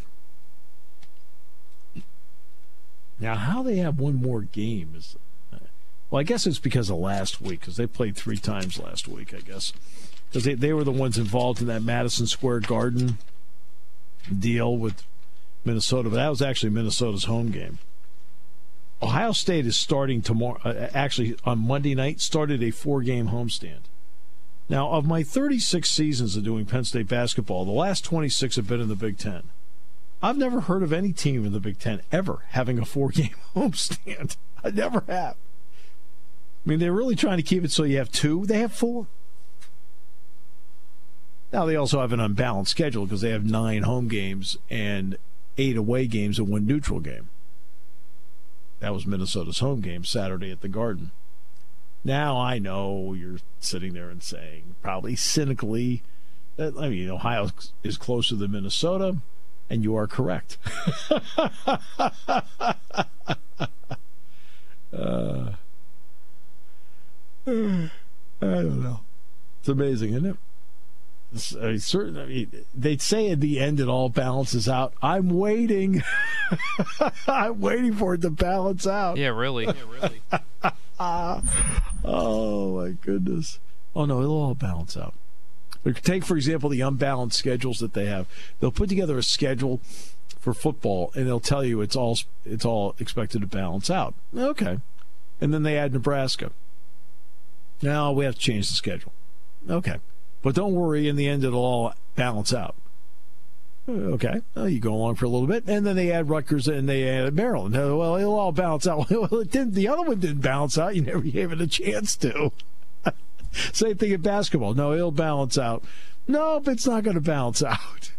Now, 3.18 3.36
how 3.36 3.64
they 3.64 3.78
have 3.78 3.98
one 3.98 4.16
more 4.16 4.42
game 4.42 4.94
is. 4.98 5.16
Well, 6.12 6.20
I 6.20 6.24
guess 6.24 6.46
it's 6.46 6.60
because 6.60 6.90
of 6.90 6.98
last 6.98 7.40
week, 7.40 7.62
because 7.62 7.78
they 7.78 7.88
played 7.88 8.18
three 8.18 8.38
times 8.38 8.80
last 8.80 9.08
week, 9.08 9.34
I 9.34 9.40
guess. 9.40 9.72
Because 10.30 10.44
they, 10.44 10.56
they 10.56 10.74
were 10.74 10.84
the 10.84 10.92
ones 10.92 11.18
involved 11.18 11.62
in 11.62 11.68
that 11.68 11.84
Madison 11.84 12.28
Square 12.28 12.60
Garden 12.60 13.18
deal 14.38 14.78
with 14.78 15.04
Minnesota, 15.66 16.10
but 16.10 16.16
that 16.16 16.30
was 16.30 16.42
actually 16.42 16.70
Minnesota's 16.72 17.26
home 17.26 17.52
game. 17.52 17.80
Ohio 19.02 19.34
State 19.34 19.66
is 19.66 19.76
starting 19.76 20.22
tomorrow, 20.22 20.60
uh, 20.64 20.90
actually 20.94 21.36
on 21.44 21.60
Monday 21.60 21.94
night, 21.94 22.22
started 22.22 22.64
a 22.64 22.72
four 22.72 23.02
game 23.02 23.28
homestand. 23.30 23.82
Now, 24.70 24.92
of 24.92 25.06
my 25.06 25.24
36 25.24 25.90
seasons 25.90 26.38
of 26.38 26.44
doing 26.44 26.66
Penn 26.66 26.86
State 26.86 27.08
basketball, 27.08 27.66
the 27.66 27.72
last 27.72 28.06
26 28.06 28.56
have 28.56 28.68
been 28.68 28.80
in 28.80 28.88
the 28.88 28.96
Big 28.96 29.18
Ten. 29.18 29.44
I've 30.22 30.38
never 30.38 30.62
heard 30.62 30.84
of 30.84 30.94
any 30.94 31.12
team 31.12 31.46
in 31.46 31.52
the 31.52 31.60
Big 31.60 31.80
Ten 31.80 32.02
ever 32.12 32.40
having 32.52 32.80
a 32.80 32.86
four 32.86 33.10
game 33.10 33.36
homestand. 33.56 34.38
I 34.64 34.70
never 34.70 35.04
have. 35.08 35.36
I 36.66 36.70
mean, 36.70 36.80
they're 36.80 36.94
really 36.94 37.18
trying 37.18 37.38
to 37.38 37.44
keep 37.44 37.66
it 37.66 37.72
so 37.72 37.84
you 37.84 37.98
have 37.98 38.12
two, 38.12 38.46
they 38.46 38.60
have 38.60 38.72
four. 38.72 39.08
Now, 41.52 41.66
they 41.66 41.76
also 41.76 42.00
have 42.00 42.14
an 42.14 42.22
unbalanced 42.22 42.72
schedule 42.72 43.06
because 43.06 43.22
they 43.22 43.32
have 43.32 43.44
nine 43.44 43.84
home 43.84 44.08
games 44.08 44.58
and 44.70 45.18
eight 45.58 45.78
away 45.78 46.08
games 46.08 46.40
and 46.40 46.48
one 46.48 46.66
neutral 46.66 47.00
game. 47.00 47.30
That 48.80 48.94
was 48.94 49.06
Minnesota's 49.06 49.60
home 49.60 49.82
game 49.82 50.04
Saturday 50.04 50.52
at 50.52 50.62
the 50.62 50.68
Garden. 50.68 51.12
Now 52.04 52.38
I 52.38 52.60
know 52.60 53.14
you're 53.14 53.40
sitting 53.60 53.94
there 53.94 54.10
and 54.10 54.22
saying, 54.22 54.76
probably 54.82 55.16
cynically, 55.16 56.04
that 56.58 56.76
I 56.78 56.90
mean, 56.90 57.10
Ohio 57.10 57.50
is 57.82 57.98
closer 57.98 58.36
than 58.36 58.52
Minnesota, 58.52 59.18
and 59.70 59.84
you 59.84 59.96
are 59.96 60.08
correct. 60.08 60.58
uh, 61.10 61.54
I 67.48 67.90
don't 68.42 68.84
know. 68.84 69.00
It's 69.60 69.70
amazing, 69.70 70.14
isn't 70.14 70.26
it? 70.26 70.38
I 71.34 71.66
mean, 71.66 71.80
certain, 71.80 72.18
I 72.18 72.26
mean, 72.26 72.66
they 72.76 72.98
say 72.98 73.32
at 73.32 73.40
the 73.40 73.60
end 73.60 73.80
it 73.80 73.88
all 73.88 74.10
balances 74.10 74.70
out. 74.70 74.94
I'm 75.02 75.30
waiting. 75.30 76.04
I'm 77.28 77.60
waiting 77.60 77.94
for 77.94 78.14
it 78.14 78.22
to 78.22 78.30
balance 78.30 78.86
out. 78.86 79.18
Yeah, 79.18 79.30
really. 79.30 79.66
Yeah, 79.66 79.74
really. 79.90 80.22
oh 82.06 82.80
my 82.80 82.92
goodness. 83.02 83.60
Oh 83.96 84.06
no, 84.06 84.22
it'll 84.22 84.42
all 84.42 84.56
balance 84.56 84.96
out. 84.96 85.16
Take 86.04 86.24
for 86.24 86.38
example 86.38 86.70
the 86.70 86.82
unbalanced 86.82 87.38
schedules 87.38 87.80
that 87.80 87.94
they 87.94 88.06
have. 88.06 88.28
They'll 88.60 88.72
put 88.72 88.90
together 88.90 89.18
a 89.18 89.24
schedule 89.24 89.82
for 90.40 90.54
football, 90.54 91.12
and 91.16 91.26
they'll 91.26 91.40
tell 91.40 91.64
you 91.64 91.82
it's 91.82 91.96
all 91.96 92.20
it's 92.46 92.66
all 92.66 92.96
expected 93.00 93.42
to 93.42 93.48
balance 93.48 93.90
out. 93.90 94.14
Okay, 94.38 94.80
and 95.42 95.54
then 95.54 95.64
they 95.64 95.78
add 95.78 95.94
Nebraska. 95.94 96.52
Now 97.82 98.12
we 98.12 98.24
have 98.24 98.36
to 98.36 98.40
change 98.40 98.70
the 98.70 98.76
schedule. 98.76 99.14
Okay. 99.68 99.98
But 100.44 100.56
don't 100.56 100.76
worry, 100.76 101.08
in 101.08 101.16
the 101.16 101.28
end, 101.28 101.44
it'll 101.44 101.66
all 101.66 101.94
balance 102.16 102.54
out. 102.54 102.76
Uh, 103.88 103.92
okay, 103.92 104.42
well, 104.54 104.70
you 104.70 104.80
go 104.80 104.94
along 104.94 105.16
for 105.16 105.26
a 105.26 105.30
little 105.30 105.48
bit, 105.48 105.64
and 105.68 105.86
then 105.86 105.96
they 105.96 106.12
add 106.12 106.30
Rutgers 106.30 106.68
and 106.68 106.88
they 106.88 107.08
add 107.08 107.34
Maryland. 107.34 107.76
Uh, 107.76 107.96
well, 107.96 108.18
it'll 108.18 108.38
all 108.38 108.52
balance 108.52 108.86
out. 108.86 109.10
Well, 109.12 109.40
it 109.40 109.52
didn't. 109.52 109.74
The 109.74 109.88
other 109.88 110.04
one 110.04 110.20
didn't 110.20 110.42
balance 110.42 110.78
out. 110.78 110.96
You 110.96 111.02
never 111.02 111.22
gave 111.22 111.52
it 111.52 111.62
a 111.62 111.68
chance 111.68 112.16
to. 112.18 112.52
Same 113.74 113.98
thing 113.98 114.12
in 114.12 114.22
basketball. 114.22 114.74
No, 114.74 114.94
it'll 114.94 115.12
balance 115.12 115.58
out. 115.58 115.84
Nope, 116.28 116.68
it's 116.68 116.86
not 116.86 117.04
going 117.04 117.16
to 117.16 117.22
balance 117.22 117.64
out. 117.64 118.12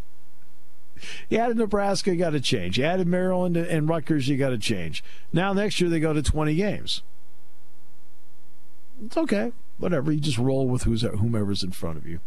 You 1.29 1.39
added 1.39 1.59
Nebraska, 1.59 2.11
you 2.11 2.17
got 2.17 2.31
to 2.31 2.41
change. 2.41 2.79
You 2.79 2.85
added 2.85 3.07
Maryland 3.07 3.59
and 3.59 3.87
Rutgers, 3.87 4.29
you 4.29 4.39
got 4.39 4.51
to 4.51 4.59
change. 4.59 5.05
Now 5.33 5.53
next 5.53 5.79
year 5.79 5.91
they 5.91 6.01
go 6.01 6.15
to 6.15 6.23
20 6.23 6.55
games. 6.55 7.03
It's 9.05 9.17
okay 9.19 9.53
whatever. 9.79 10.13
You 10.13 10.21
just 10.21 10.39
roll 10.39 10.67
with 10.67 10.85
who's 10.85 11.03
whomever's 11.03 11.63
in 11.63 11.73
front 11.73 11.99
of 11.99 12.07
you. 12.07 12.21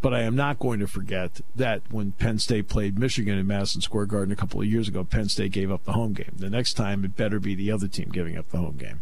But 0.00 0.12
I 0.12 0.22
am 0.22 0.34
not 0.34 0.58
going 0.58 0.80
to 0.80 0.88
forget 0.88 1.40
that 1.54 1.82
when 1.90 2.12
Penn 2.12 2.40
State 2.40 2.68
played 2.68 2.98
Michigan 2.98 3.38
in 3.38 3.46
Madison 3.46 3.80
Square 3.80 4.06
Garden 4.06 4.32
a 4.32 4.36
couple 4.36 4.60
of 4.60 4.66
years 4.66 4.88
ago, 4.88 5.04
Penn 5.04 5.28
State 5.28 5.52
gave 5.52 5.70
up 5.70 5.84
the 5.84 5.92
home 5.92 6.12
game. 6.12 6.34
The 6.36 6.50
next 6.50 6.72
time, 6.72 7.04
it 7.04 7.16
better 7.16 7.38
be 7.38 7.54
the 7.54 7.70
other 7.70 7.86
team 7.86 8.10
giving 8.10 8.36
up 8.36 8.50
the 8.50 8.58
home 8.58 8.76
game. 8.76 9.00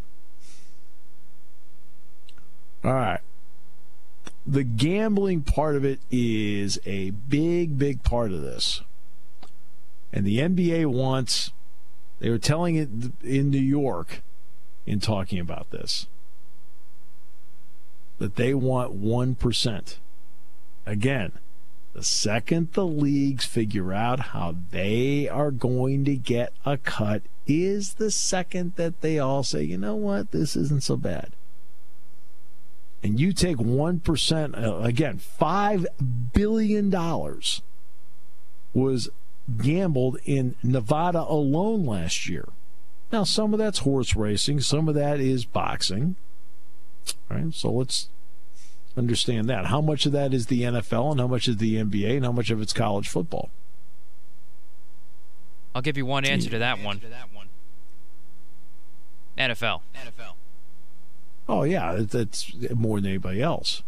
All 2.85 2.93
right. 2.93 3.21
The 4.47 4.63
gambling 4.63 5.43
part 5.43 5.75
of 5.75 5.87
it 5.87 6.01
is 6.11 6.79
a 6.85 7.11
big, 7.11 7.79
big 7.79 8.03
part 8.03 8.31
of 8.31 8.43
this. 8.43 8.83
And 10.13 10.27
the 10.27 10.39
NBA 10.39 10.87
wants, 10.87 11.51
they 12.19 12.29
were 12.29 12.39
telling 12.39 12.77
it 12.77 12.89
in 13.23 13.49
New 13.49 13.59
York 13.59 14.23
in 14.85 15.01
talking 15.01 15.39
about 15.39 15.71
this 15.71 16.07
that 18.21 18.37
they 18.37 18.55
want 18.55 19.03
1%. 19.03 19.97
Again, 20.87 21.33
the 21.95 22.05
second 22.05 22.73
the 22.75 22.87
leagues 22.87 23.45
figure 23.45 23.93
out 23.93 24.21
how 24.21 24.55
they 24.71 25.29
are 25.29 25.51
going 25.51 26.05
to 26.05 26.15
get 26.17 26.53
a 26.65 26.77
cut 26.77 27.23
is 27.47 27.95
the 27.95 28.11
second 28.11 28.77
that 28.77 29.01
they 29.01 29.19
all 29.19 29.43
say, 29.43 29.63
you 29.63 29.77
know 29.77 29.97
what, 29.97 30.31
this 30.31 30.55
isn't 30.55 30.85
so 30.85 30.97
bad. 30.97 31.31
And 33.03 33.19
you 33.19 33.33
take 33.33 33.57
1%, 33.57 34.63
uh, 34.63 34.77
again, 34.85 35.19
$5 35.41 35.87
billion 36.35 36.91
was 38.75 39.09
gambled 39.57 40.19
in 40.27 40.55
Nevada 40.63 41.25
alone 41.27 41.87
last 41.87 42.29
year. 42.29 42.49
Now, 43.11 43.25
some 43.25 43.55
of 43.55 43.59
that's 43.59 43.81
horse 43.81 44.15
racing, 44.15 44.61
some 44.61 44.89
of 44.89 44.95
that 44.95 45.19
is 45.19 45.47
boxing. 45.47 46.17
Right? 47.29 47.53
So 47.55 47.71
let's 47.71 48.09
understand 48.97 49.49
that. 49.49 49.67
How 49.67 49.81
much 49.81 50.07
of 50.07 50.13
that 50.13 50.35
is 50.35 50.47
the 50.47 50.63
NFL 50.63 51.13
and 51.13 51.21
how 51.21 51.27
much 51.27 51.49
is 51.49 51.59
the 51.59 51.77
NBA 51.77 52.17
and 52.17 52.25
how 52.25 52.33
much 52.33 52.51
of 52.51 52.61
it's 52.61 52.73
college 52.73 53.09
football? 53.09 53.51
I'll 55.75 55.83
give 55.83 55.97
you 55.97 56.07
one 56.07 56.25
answer 56.25 56.51
to 56.51 56.59
that 56.59 56.83
one. 56.83 57.01
NFL. 59.39 59.81
NFL. 59.95 60.35
Oh 61.49 61.63
yeah, 61.63 61.97
that's 62.01 62.53
more 62.75 63.01
than 63.01 63.11
anybody 63.11 63.41
else. 63.41 63.83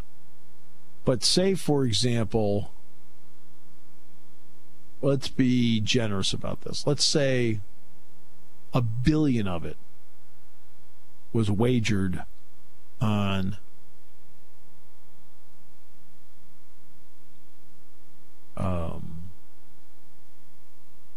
But 1.05 1.22
say 1.22 1.55
for 1.55 1.85
example, 1.85 2.72
let's 5.01 5.29
be 5.29 5.81
generous 5.81 6.33
about 6.33 6.62
this. 6.62 6.87
Let's 6.87 7.05
say 7.05 7.61
a 8.72 8.81
billion 8.81 9.46
of 9.46 9.64
it 9.64 9.77
was 11.32 11.51
wagered 11.51 12.24
on 13.03 13.57
um, 18.57 19.30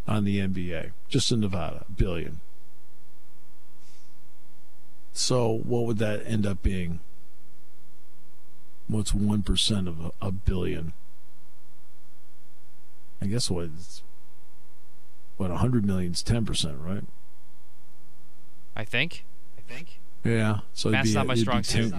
on 0.08 0.24
the 0.24 0.40
NBA, 0.40 0.92
just 1.08 1.32
in 1.32 1.42
Nevada, 1.42 1.86
a 1.88 1.92
billion. 1.92 2.42
So 5.14 5.60
what 5.64 5.86
would 5.86 5.98
that 6.00 6.26
end 6.26 6.46
up 6.46 6.62
being? 6.62 7.00
What's 8.88 9.14
one 9.14 9.44
percent 9.44 9.88
of 9.88 10.00
a, 10.00 10.12
a, 10.22 10.32
billion? 10.32 10.94
I 13.22 13.26
guess 13.26 13.50
what 13.50 13.70
what 15.38 15.52
a 15.52 15.58
hundred 15.58 15.86
million 15.86 16.12
is 16.12 16.22
ten 16.22 16.46
percent, 16.46 16.78
right? 16.80 17.04
I 18.76 18.84
think. 18.84 19.26
I 19.58 19.62
think. 19.62 20.00
Yeah, 20.26 20.62
so 20.74 20.90
Math's 20.90 21.14
not 21.14 21.28
my 21.28 21.36
strong 21.36 21.62
suit. 21.62 21.94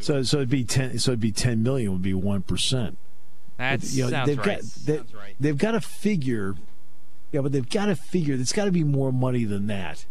So 0.00 0.22
so 0.22 0.38
it'd 0.38 0.48
be 0.48 0.64
ten. 0.64 0.98
So 0.98 1.10
it'd 1.10 1.20
be 1.20 1.32
ten 1.32 1.62
million. 1.62 1.92
Would 1.92 2.02
be 2.02 2.14
one 2.14 2.40
percent. 2.40 2.96
That 3.58 3.84
you 3.84 4.04
know, 4.04 4.10
sounds 4.10 4.26
they've 4.26 4.38
right. 4.38 4.46
Got, 4.46 4.62
they, 4.86 4.96
sounds 4.96 5.14
right. 5.14 5.36
They've 5.38 5.58
got 5.58 5.72
to 5.72 5.82
figure. 5.82 6.54
Yeah, 7.30 7.42
but 7.42 7.52
they've 7.52 7.68
got 7.68 7.86
to 7.86 7.94
figure. 7.94 8.34
It's 8.34 8.54
got 8.54 8.64
to 8.64 8.70
be 8.70 8.84
more 8.84 9.12
money 9.12 9.44
than 9.44 9.66
that. 9.66 10.06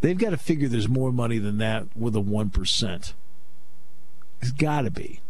They've 0.00 0.18
got 0.18 0.30
to 0.30 0.36
figure 0.36 0.68
there's 0.68 0.88
more 0.88 1.12
money 1.12 1.38
than 1.38 1.58
that 1.58 1.96
with 1.96 2.16
a 2.16 2.20
one 2.20 2.50
percent. 2.50 3.14
It's 4.40 4.50
got 4.50 4.82
to 4.82 4.90
be 4.90 5.20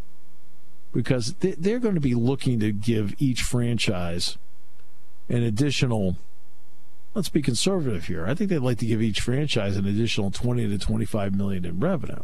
because 0.95 1.35
they're 1.35 1.79
going 1.79 1.97
to 1.97 2.01
be 2.01 2.15
looking 2.15 2.61
to 2.61 2.73
give 2.73 3.15
each 3.19 3.43
franchise 3.43 4.39
an 5.29 5.43
additional 5.43 6.17
let's 7.15 7.29
be 7.29 7.43
conservative 7.43 8.07
here. 8.07 8.27
I 8.27 8.35
think 8.35 8.51
they'd 8.51 8.59
like 8.59 8.79
to 8.79 8.87
give 8.87 9.03
each 9.03 9.21
franchise 9.21 9.77
an 9.77 9.87
additional 9.87 10.31
20 10.31 10.69
to 10.69 10.79
25 10.79 11.35
million 11.35 11.65
in 11.65 11.81
revenue. 11.81 12.23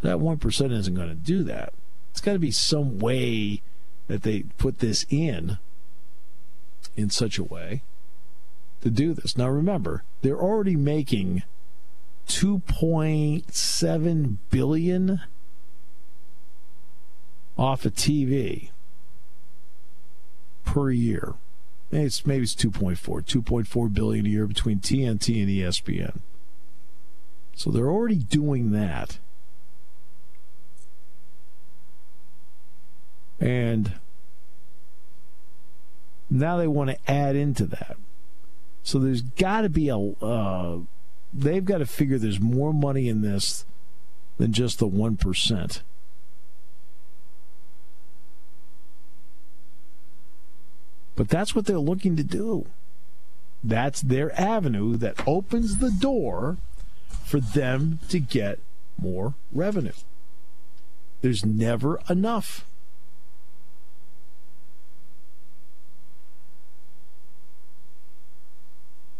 That 0.00 0.18
1% 0.18 0.72
isn't 0.72 0.94
going 0.94 1.08
to 1.08 1.14
do 1.14 1.42
that. 1.44 1.72
It's 2.10 2.20
got 2.20 2.32
to 2.32 2.38
be 2.38 2.50
some 2.50 2.98
way 2.98 3.62
that 4.08 4.22
they 4.22 4.44
put 4.58 4.80
this 4.80 5.06
in 5.08 5.58
in 6.96 7.10
such 7.10 7.38
a 7.38 7.44
way 7.44 7.82
to 8.82 8.90
do 8.90 9.14
this. 9.14 9.36
Now 9.36 9.48
remember, 9.48 10.02
they're 10.20 10.40
already 10.40 10.76
making 10.76 11.42
2.7 12.28 14.36
billion 14.50 15.20
off 17.56 17.84
of 17.84 17.94
TV 17.94 18.70
per 20.64 20.90
year. 20.90 21.34
It's 21.92 22.24
maybe 22.26 22.44
it's 22.44 22.54
2.4, 22.54 22.96
2.4 22.96 23.92
billion 23.94 24.24
a 24.24 24.28
year 24.28 24.46
between 24.46 24.80
TNT 24.80 25.42
and 25.42 25.48
ESPN. 25.50 26.20
So 27.54 27.70
they're 27.70 27.90
already 27.90 28.16
doing 28.16 28.72
that. 28.72 29.18
And 33.38 33.94
now 36.30 36.56
they 36.56 36.66
want 36.66 36.90
to 36.90 37.10
add 37.10 37.36
into 37.36 37.66
that. 37.66 37.96
So 38.82 38.98
there's 38.98 39.22
got 39.22 39.60
to 39.62 39.68
be 39.68 39.90
a. 39.90 39.98
Uh, 39.98 40.78
they've 41.32 41.64
got 41.64 41.78
to 41.78 41.86
figure 41.86 42.18
there's 42.18 42.40
more 42.40 42.72
money 42.72 43.08
in 43.08 43.20
this 43.20 43.66
than 44.38 44.52
just 44.52 44.78
the 44.78 44.88
1%. 44.88 45.82
But 51.14 51.28
that's 51.28 51.54
what 51.54 51.66
they're 51.66 51.78
looking 51.78 52.16
to 52.16 52.24
do. 52.24 52.66
That's 53.62 54.00
their 54.00 54.38
avenue 54.40 54.96
that 54.96 55.26
opens 55.26 55.78
the 55.78 55.90
door 55.90 56.56
for 57.24 57.38
them 57.38 58.00
to 58.08 58.18
get 58.18 58.58
more 58.98 59.34
revenue. 59.52 59.92
There's 61.20 61.44
never 61.44 62.00
enough. 62.10 62.64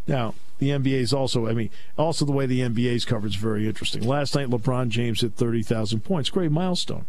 Now, 0.07 0.35
the 0.59 0.71
NBA 0.71 0.95
is 0.95 1.13
also, 1.13 1.47
I 1.47 1.53
mean, 1.53 1.71
also 1.97 2.25
the 2.25 2.33
way 2.33 2.47
the 2.47 2.61
NBA 2.61 2.95
is 2.95 3.05
covered 3.05 3.29
is 3.29 3.37
very 3.37 3.67
interesting. 3.69 4.03
Last 4.03 4.35
night, 4.35 4.49
LeBron 4.49 4.89
James 4.89 5.21
hit 5.21 5.35
30,000 5.35 6.01
points. 6.01 6.29
Great 6.29 6.51
milestone. 6.51 7.07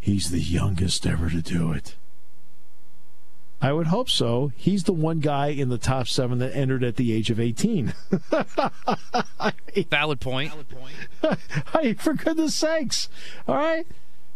He's 0.00 0.30
the 0.30 0.40
youngest 0.40 1.06
ever 1.06 1.28
to 1.28 1.42
do 1.42 1.72
it. 1.72 1.94
I 3.60 3.72
would 3.72 3.86
hope 3.86 4.10
so. 4.10 4.52
He's 4.56 4.84
the 4.84 4.92
one 4.92 5.20
guy 5.20 5.48
in 5.48 5.70
the 5.70 5.78
top 5.78 6.08
seven 6.08 6.38
that 6.38 6.54
entered 6.54 6.84
at 6.84 6.96
the 6.96 7.12
age 7.12 7.30
of 7.30 7.40
18. 7.40 7.94
Valid 9.90 10.20
point. 10.20 10.52
hey, 11.72 11.94
for 11.94 12.12
goodness 12.14 12.54
sakes. 12.54 13.08
All 13.48 13.56
right. 13.56 13.86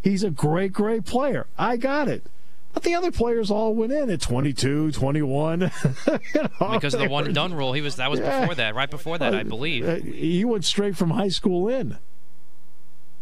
He's 0.01 0.23
a 0.23 0.31
great, 0.31 0.73
great 0.73 1.05
player. 1.05 1.45
I 1.57 1.77
got 1.77 2.07
it. 2.07 2.25
But 2.73 2.83
the 2.83 2.95
other 2.95 3.11
players 3.11 3.51
all 3.51 3.75
went 3.75 3.91
in 3.91 4.09
at 4.09 4.21
22, 4.21 4.91
21. 4.91 5.61
you 5.61 5.69
know, 6.07 6.71
because 6.71 6.93
of 6.93 7.01
the 7.01 7.09
one 7.09 7.25
and 7.25 7.35
done 7.35 7.53
rule. 7.53 7.73
He 7.73 7.81
was 7.81 7.97
that 7.97 8.09
was 8.09 8.19
yeah. 8.19 8.41
before 8.41 8.55
that, 8.55 8.75
right 8.75 8.89
before 8.89 9.17
that, 9.17 9.35
I 9.35 9.43
believe. 9.43 9.87
Uh, 9.87 9.95
he 9.97 10.45
went 10.45 10.65
straight 10.65 10.95
from 10.95 11.11
high 11.11 11.27
school 11.27 11.67
in. 11.67 11.97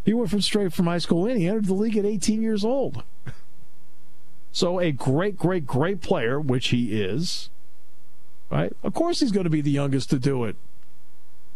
He 0.05 0.13
went 0.13 0.29
from 0.29 0.41
straight 0.41 0.71
from 0.71 0.85
high 0.85 0.99
school 0.99 1.25
in. 1.25 1.37
He 1.37 1.47
entered 1.47 1.65
the 1.65 1.73
league 1.73 1.97
at 1.97 2.05
18 2.05 2.41
years 2.41 2.63
old. 2.63 3.03
So 4.51 4.79
a 4.79 4.91
great, 4.91 5.37
great, 5.37 5.65
great 5.67 6.01
player, 6.01 6.39
which 6.39 6.69
he 6.69 7.01
is, 7.01 7.49
right? 8.49 8.73
Of 8.83 8.93
course 8.93 9.19
he's 9.19 9.31
going 9.31 9.43
to 9.43 9.49
be 9.49 9.61
the 9.61 9.71
youngest 9.71 10.09
to 10.11 10.19
do 10.19 10.43
it. 10.45 10.55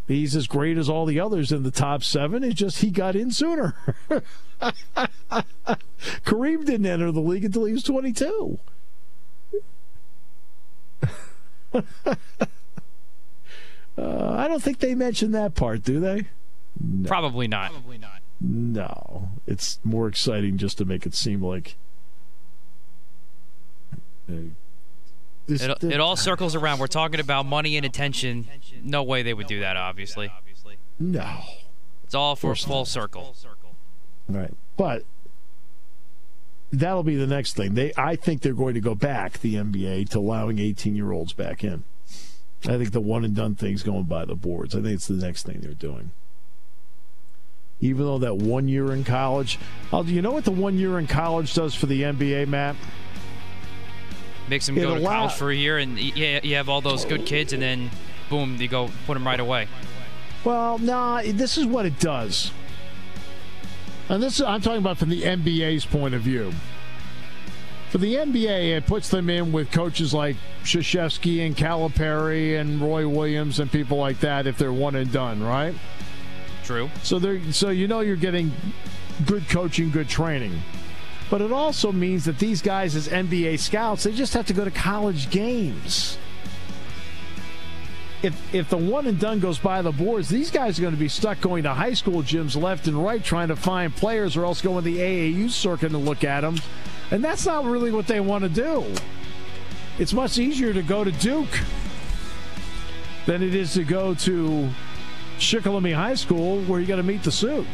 He's 0.07 0.35
as 0.35 0.47
great 0.47 0.77
as 0.77 0.89
all 0.89 1.05
the 1.05 1.19
others 1.19 1.51
in 1.51 1.63
the 1.63 1.71
top 1.71 2.03
seven. 2.03 2.43
It's 2.43 2.55
just 2.55 2.79
he 2.79 2.91
got 2.91 3.15
in 3.15 3.31
sooner. 3.31 3.75
Kareem 6.25 6.65
didn't 6.65 6.85
enter 6.85 7.11
the 7.11 7.21
league 7.21 7.45
until 7.45 7.65
he 7.65 7.73
was 7.73 7.83
22. 7.83 8.59
uh, 11.73 11.81
I 13.97 14.47
don't 14.47 14.61
think 14.61 14.79
they 14.79 14.93
mentioned 14.93 15.33
that 15.33 15.55
part, 15.55 15.83
do 15.83 15.99
they? 15.99 16.27
No. 16.79 17.07
Probably 17.07 17.47
not. 17.47 17.71
Probably 17.71 17.97
not. 17.97 18.19
No, 18.41 19.29
it's 19.47 19.79
more 19.85 20.07
exciting 20.09 20.57
just 20.57 20.77
to 20.79 20.85
make 20.85 21.05
it 21.05 21.15
seem 21.15 21.41
like 21.41 21.67
this, 21.67 21.75
it, 25.47 25.83
it 25.83 25.99
all 25.99 26.15
circles 26.15 26.55
around. 26.55 26.79
We're 26.79 26.87
talking 26.87 27.19
about 27.19 27.45
money 27.45 27.77
and 27.77 27.85
attention. 27.85 28.47
No 28.81 29.03
way 29.03 29.23
they 29.23 29.33
would 29.33 29.47
do 29.47 29.59
that, 29.59 29.77
obviously. 29.77 30.31
No. 30.99 31.39
It's 32.03 32.15
all 32.15 32.35
for 32.35 32.55
full 32.55 32.85
circle. 32.85 33.35
Right. 34.29 34.53
But 34.77 35.03
that'll 36.71 37.03
be 37.03 37.15
the 37.15 37.27
next 37.27 37.55
thing. 37.55 37.73
They 37.73 37.91
I 37.97 38.15
think 38.15 38.41
they're 38.41 38.53
going 38.53 38.73
to 38.73 38.81
go 38.81 38.95
back, 38.95 39.39
the 39.39 39.55
NBA, 39.55 40.09
to 40.09 40.19
allowing 40.19 40.59
18 40.59 40.95
year 40.95 41.11
olds 41.11 41.33
back 41.33 41.63
in. 41.63 41.83
I 42.65 42.77
think 42.77 42.91
the 42.91 43.01
one 43.01 43.25
and 43.25 43.35
done 43.35 43.55
thing's 43.55 43.83
going 43.83 44.03
by 44.03 44.25
the 44.25 44.35
boards. 44.35 44.73
I 44.73 44.81
think 44.81 44.93
it's 44.93 45.07
the 45.07 45.15
next 45.15 45.45
thing 45.45 45.59
they're 45.59 45.73
doing. 45.73 46.11
Even 47.81 48.05
though 48.05 48.19
that 48.19 48.37
one 48.37 48.69
year 48.69 48.93
in 48.93 49.03
college, 49.03 49.59
I'll, 49.91 50.05
you 50.05 50.21
know 50.21 50.31
what 50.31 50.45
the 50.45 50.51
one 50.51 50.77
year 50.77 50.97
in 50.97 51.05
college 51.05 51.53
does 51.53 51.75
for 51.75 51.87
the 51.87 52.03
NBA, 52.03 52.47
Matt? 52.47 52.77
Makes 54.49 54.65
them 54.65 54.75
go 54.75 54.95
to 54.95 55.01
college 55.01 55.33
for 55.33 55.51
a 55.51 55.55
year, 55.55 55.77
and 55.77 55.99
yeah, 55.99 56.39
you 56.43 56.55
have 56.55 56.69
all 56.69 56.81
those 56.81 57.05
good 57.05 57.25
kids, 57.25 57.53
and 57.53 57.61
then 57.61 57.89
boom, 58.29 58.57
you 58.59 58.67
go 58.67 58.89
put 59.05 59.13
them 59.13 59.25
right 59.25 59.39
away. 59.39 59.67
Well, 60.43 60.77
nah, 60.77 61.21
this 61.23 61.57
is 61.57 61.65
what 61.65 61.85
it 61.85 61.99
does. 61.99 62.51
And 64.09 64.21
this 64.21 64.41
I'm 64.41 64.61
talking 64.61 64.79
about 64.79 64.97
from 64.97 65.09
the 65.09 65.21
NBA's 65.21 65.85
point 65.85 66.13
of 66.13 66.21
view. 66.21 66.51
For 67.89 67.99
the 67.99 68.15
NBA, 68.15 68.75
it 68.75 68.87
puts 68.87 69.09
them 69.09 69.29
in 69.29 69.51
with 69.51 69.71
coaches 69.71 70.13
like 70.13 70.35
Krzyzewski 70.63 71.45
and 71.45 71.55
Calipari 71.55 72.59
and 72.59 72.81
Roy 72.81 73.07
Williams 73.07 73.59
and 73.59 73.71
people 73.71 73.97
like 73.97 74.19
that 74.21 74.47
if 74.47 74.57
they're 74.57 74.73
one 74.73 74.95
and 74.95 75.11
done, 75.11 75.43
right? 75.43 75.75
True. 76.63 76.89
So 77.03 77.19
they're 77.19 77.51
so 77.51 77.69
you 77.69 77.87
know 77.87 77.99
you're 77.99 78.15
getting 78.15 78.51
good 79.25 79.47
coaching, 79.47 79.91
good 79.91 80.09
training. 80.09 80.59
But 81.29 81.41
it 81.41 81.51
also 81.51 81.91
means 81.91 82.25
that 82.25 82.37
these 82.39 82.61
guys, 82.61 82.95
as 82.95 83.07
NBA 83.07 83.59
scouts, 83.59 84.03
they 84.03 84.11
just 84.11 84.33
have 84.33 84.45
to 84.47 84.53
go 84.53 84.65
to 84.65 84.71
college 84.71 85.29
games. 85.29 86.17
If, 88.21 88.55
if 88.55 88.69
the 88.69 88.77
one 88.77 89.07
and 89.07 89.19
done 89.19 89.39
goes 89.39 89.57
by 89.57 89.81
the 89.81 89.91
boards, 89.91 90.29
these 90.29 90.49
guys 90.49 90.79
are 90.79 90.81
going 90.81 90.93
to 90.93 90.99
be 90.99 91.09
stuck 91.09 91.41
going 91.41 91.63
to 91.63 91.73
high 91.73 91.93
school 91.93 92.23
gyms 92.23 92.55
left 92.55 92.87
and 92.87 93.03
right 93.03 93.21
trying 93.21 93.49
to 93.49 93.55
find 93.55 93.93
players 93.93 94.37
or 94.37 94.45
else 94.45 94.61
going 94.61 94.83
the 94.85 94.97
AAU 94.97 95.49
circuit 95.49 95.89
to 95.89 95.97
look 95.97 96.23
at 96.23 96.41
them. 96.41 96.57
And 97.11 97.23
that's 97.23 97.45
not 97.45 97.65
really 97.65 97.91
what 97.91 98.07
they 98.07 98.21
want 98.21 98.43
to 98.43 98.49
do. 98.49 98.85
It's 99.99 100.13
much 100.13 100.37
easier 100.37 100.73
to 100.73 100.81
go 100.81 101.03
to 101.03 101.11
Duke 101.11 101.59
than 103.25 103.43
it 103.43 103.53
is 103.53 103.73
to 103.73 103.83
go 103.83 104.13
to 104.15 104.69
Shikellamy 105.37 105.93
High 105.93 106.15
School 106.15 106.61
where 106.61 106.79
you 106.79 106.87
got 106.87 106.95
to 106.95 107.03
meet 107.03 107.23
the 107.23 107.31
suit. 107.31 107.67